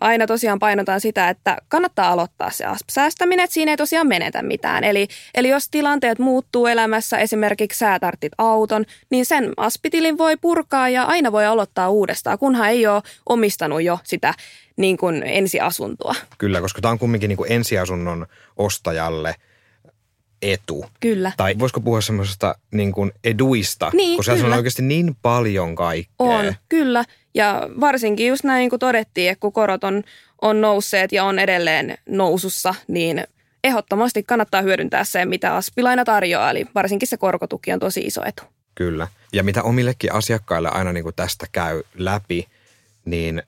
aina 0.00 0.26
tosiaan 0.26 0.58
painotan 0.58 1.00
sitä, 1.00 1.28
että 1.28 1.56
kannattaa 1.68 2.08
aloittaa 2.08 2.50
se 2.50 2.64
ASP-säästäminen, 2.64 3.44
että 3.44 3.54
siinä 3.54 3.70
ei 3.70 3.76
tosiaan 3.76 4.06
menetä 4.06 4.42
mitään. 4.42 4.84
Eli, 4.84 5.08
eli 5.34 5.48
jos 5.48 5.68
tilanteet 5.68 6.18
muuttuu 6.18 6.66
elämässä, 6.66 7.18
esimerkiksi 7.18 7.78
sä 7.78 7.98
tarttit 7.98 8.32
auton, 8.38 8.84
niin 9.10 9.26
sen 9.26 9.52
ASP-tilin 9.56 10.18
voi 10.18 10.36
purkaa 10.36 10.88
ja 10.88 11.02
aina 11.02 11.32
voi 11.32 11.46
aloittaa 11.46 11.90
uudestaan, 11.90 12.38
kunhan 12.38 12.68
ei 12.68 12.86
ole 12.86 13.02
omistanut 13.28 13.82
jo 13.82 13.98
sitä 14.04 14.34
niin 14.76 14.96
kuin 14.96 15.22
ensiasuntoa. 15.22 16.14
Kyllä, 16.38 16.60
koska 16.60 16.80
tämä 16.80 16.92
on 16.92 16.98
kumminkin 16.98 17.28
niin 17.28 17.36
kuin 17.36 17.52
ensiasunnon 17.52 18.26
ostajalle 18.56 19.34
etu. 20.42 20.86
Kyllä. 21.00 21.32
Tai 21.36 21.54
voisiko 21.58 21.80
puhua 21.80 22.00
semmoisesta 22.00 22.54
niin 22.72 22.92
kuin 22.92 23.12
eduista, 23.24 23.90
Niin, 23.94 24.16
kun 24.16 24.24
siellä 24.24 24.46
on 24.46 24.52
oikeasti 24.52 24.82
niin 24.82 25.16
paljon 25.22 25.74
kaikkea. 25.74 26.14
On, 26.18 26.54
kyllä. 26.68 27.04
Ja 27.36 27.68
varsinkin 27.80 28.28
just 28.28 28.44
näin, 28.44 28.70
kun 28.70 28.78
todettiin, 28.78 29.30
että 29.30 29.40
kun 29.40 29.52
korot 29.52 29.84
on, 29.84 30.02
on 30.42 30.60
nousseet 30.60 31.12
ja 31.12 31.24
on 31.24 31.38
edelleen 31.38 31.98
nousussa, 32.08 32.74
niin 32.88 33.24
ehdottomasti 33.64 34.22
kannattaa 34.22 34.62
hyödyntää 34.62 35.04
se, 35.04 35.24
mitä 35.24 35.56
Aspilaina 35.56 36.04
tarjoaa. 36.04 36.50
Eli 36.50 36.66
varsinkin 36.74 37.08
se 37.08 37.16
korkotuki 37.16 37.72
on 37.72 37.80
tosi 37.80 38.00
iso 38.00 38.24
etu. 38.24 38.42
Kyllä. 38.74 39.08
Ja 39.32 39.42
mitä 39.42 39.62
omillekin 39.62 40.12
asiakkaille 40.12 40.68
aina 40.68 40.92
niin 40.92 41.04
kuin 41.04 41.14
tästä 41.14 41.46
käy 41.52 41.82
läpi, 41.94 42.48
niin 43.04 43.42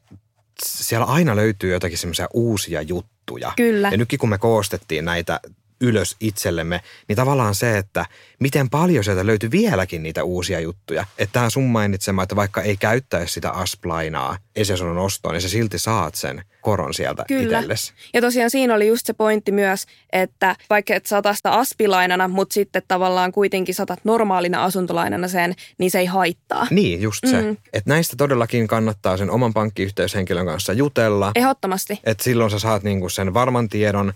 siellä 0.62 1.07
aina 1.07 1.37
löytyy 1.37 1.72
jotakin 1.72 1.98
semmoisia 1.98 2.29
uusia 2.35 2.83
juttuja. 2.83 3.53
Kyllä. 3.57 3.88
Ja 3.88 3.96
nytkin 3.96 4.18
kun 4.18 4.29
me 4.29 4.38
koostettiin 4.38 5.05
näitä 5.05 5.40
ylös 5.81 6.17
itsellemme, 6.21 6.81
niin 7.09 7.17
tavallaan 7.17 7.55
se, 7.55 7.79
että 7.79 8.07
miten 8.41 8.71
paljon 8.71 9.05
sieltä 9.05 9.27
löytyy 9.27 9.51
vieläkin 9.51 10.03
niitä 10.03 10.25
uusia 10.25 10.61
juttuja. 10.61 11.05
Että 11.19 11.33
tämä 11.33 11.51
sun 11.51 11.64
mainitsema, 11.64 12.23
että 12.23 12.37
vaikka 12.37 12.62
ei 12.62 12.77
käyttäisi 12.77 13.33
sitä 13.33 13.51
asplainaa 13.51 14.38
esiasunnon 14.57 14.99
ostoon, 14.99 15.33
niin 15.33 15.43
sä 15.43 15.49
silti 15.49 15.79
saat 15.79 16.14
sen 16.14 16.43
koron 16.62 16.95
sieltä 16.95 17.25
Kyllä. 17.29 17.59
itsellesi. 17.59 17.93
Ja 18.14 18.21
tosiaan 18.21 18.51
siinä 18.51 18.75
oli 18.75 18.88
just 18.88 19.07
se 19.07 19.12
pointti 19.12 19.53
myös, 19.53 19.87
että 20.12 20.57
vaikka 20.71 20.95
et 20.95 21.07
sata 21.07 21.35
sitä 21.35 21.53
aspilainana, 21.53 22.29
mutta 22.29 22.55
sitten 22.55 22.83
tavallaan 22.88 23.33
kuitenkin 23.33 23.75
satat 23.75 24.05
normaalina 24.05 24.64
asuntolainana 24.64 25.29
sen, 25.29 25.55
niin 25.79 25.91
se 25.91 25.99
ei 25.99 26.07
haittaa. 26.07 26.67
Niin, 26.71 27.03
just 27.03 27.27
se. 27.27 27.43
Mm. 27.43 27.57
Että 27.73 27.91
näistä 27.91 28.17
todellakin 28.17 28.67
kannattaa 28.67 29.17
sen 29.17 29.31
oman 29.31 29.55
pankkiyhteyshenkilön 29.55 30.47
kanssa 30.47 30.73
jutella. 30.73 31.33
Ehdottomasti. 31.35 32.01
Että 32.05 32.25
silloin 32.25 32.51
sä 32.51 32.59
saat 32.59 32.83
niinku 32.83 33.09
sen 33.09 33.35
varman 33.35 33.69
tiedon 33.69 34.12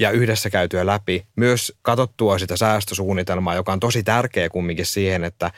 ja 0.00 0.10
yhdessä 0.10 0.50
käytyä 0.50 0.86
läpi. 0.86 1.26
Myös 1.36 1.72
katsottua 1.82 2.38
sitä 2.38 2.56
säästösuunnitelmaa, 2.56 3.54
joka 3.54 3.72
on 3.72 3.80
tosi 3.80 4.02
tärkeä 4.02 4.48
kumminkin 4.48 4.86
siihen, 4.86 5.24
että 5.24 5.50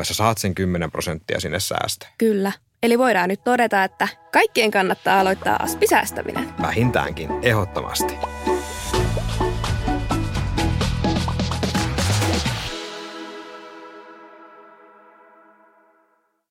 ö, 0.00 0.04
sä 0.04 0.14
saat 0.14 0.38
sen 0.38 0.54
10 0.54 0.90
prosenttia 0.90 1.40
sinne 1.40 1.60
säästöön. 1.60 2.12
Kyllä. 2.18 2.52
Eli 2.82 2.98
voidaan 2.98 3.28
nyt 3.28 3.44
todeta, 3.44 3.84
että 3.84 4.08
kaikkien 4.32 4.70
kannattaa 4.70 5.20
aloittaa 5.20 5.56
aspisäästäminen. 5.62 6.48
Vähintäänkin, 6.62 7.28
ehdottomasti. 7.42 8.14